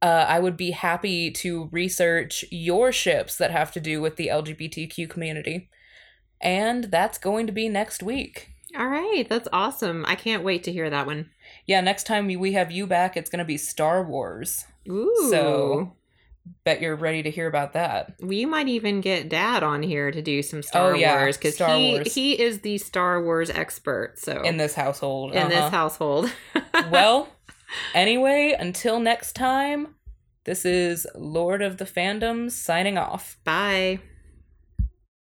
[0.02, 4.28] uh, I would be happy to research your ships that have to do with the
[4.28, 5.70] LGBTQ community.
[6.42, 8.50] And that's going to be next week.
[8.78, 10.06] All right, that's awesome.
[10.08, 11.30] I can't wait to hear that one.
[11.68, 14.66] Yeah, next time we- we have you back, it's going to be Star Wars.
[14.90, 15.28] Ooh.
[15.30, 15.96] So-
[16.64, 18.16] Bet you're ready to hear about that.
[18.20, 21.56] we might even get Dad on here to do some Star Oh, yeah, Wars because
[21.58, 22.14] he Wars.
[22.16, 24.16] he is the Star Wars expert.
[24.18, 25.34] So In this household.
[25.34, 25.70] in this uh-huh.
[25.70, 26.32] household.
[26.92, 27.30] well,
[27.94, 29.96] anyway, until next time,
[30.46, 33.38] this is Lord of the Fandoms signing off.
[33.44, 34.00] bye.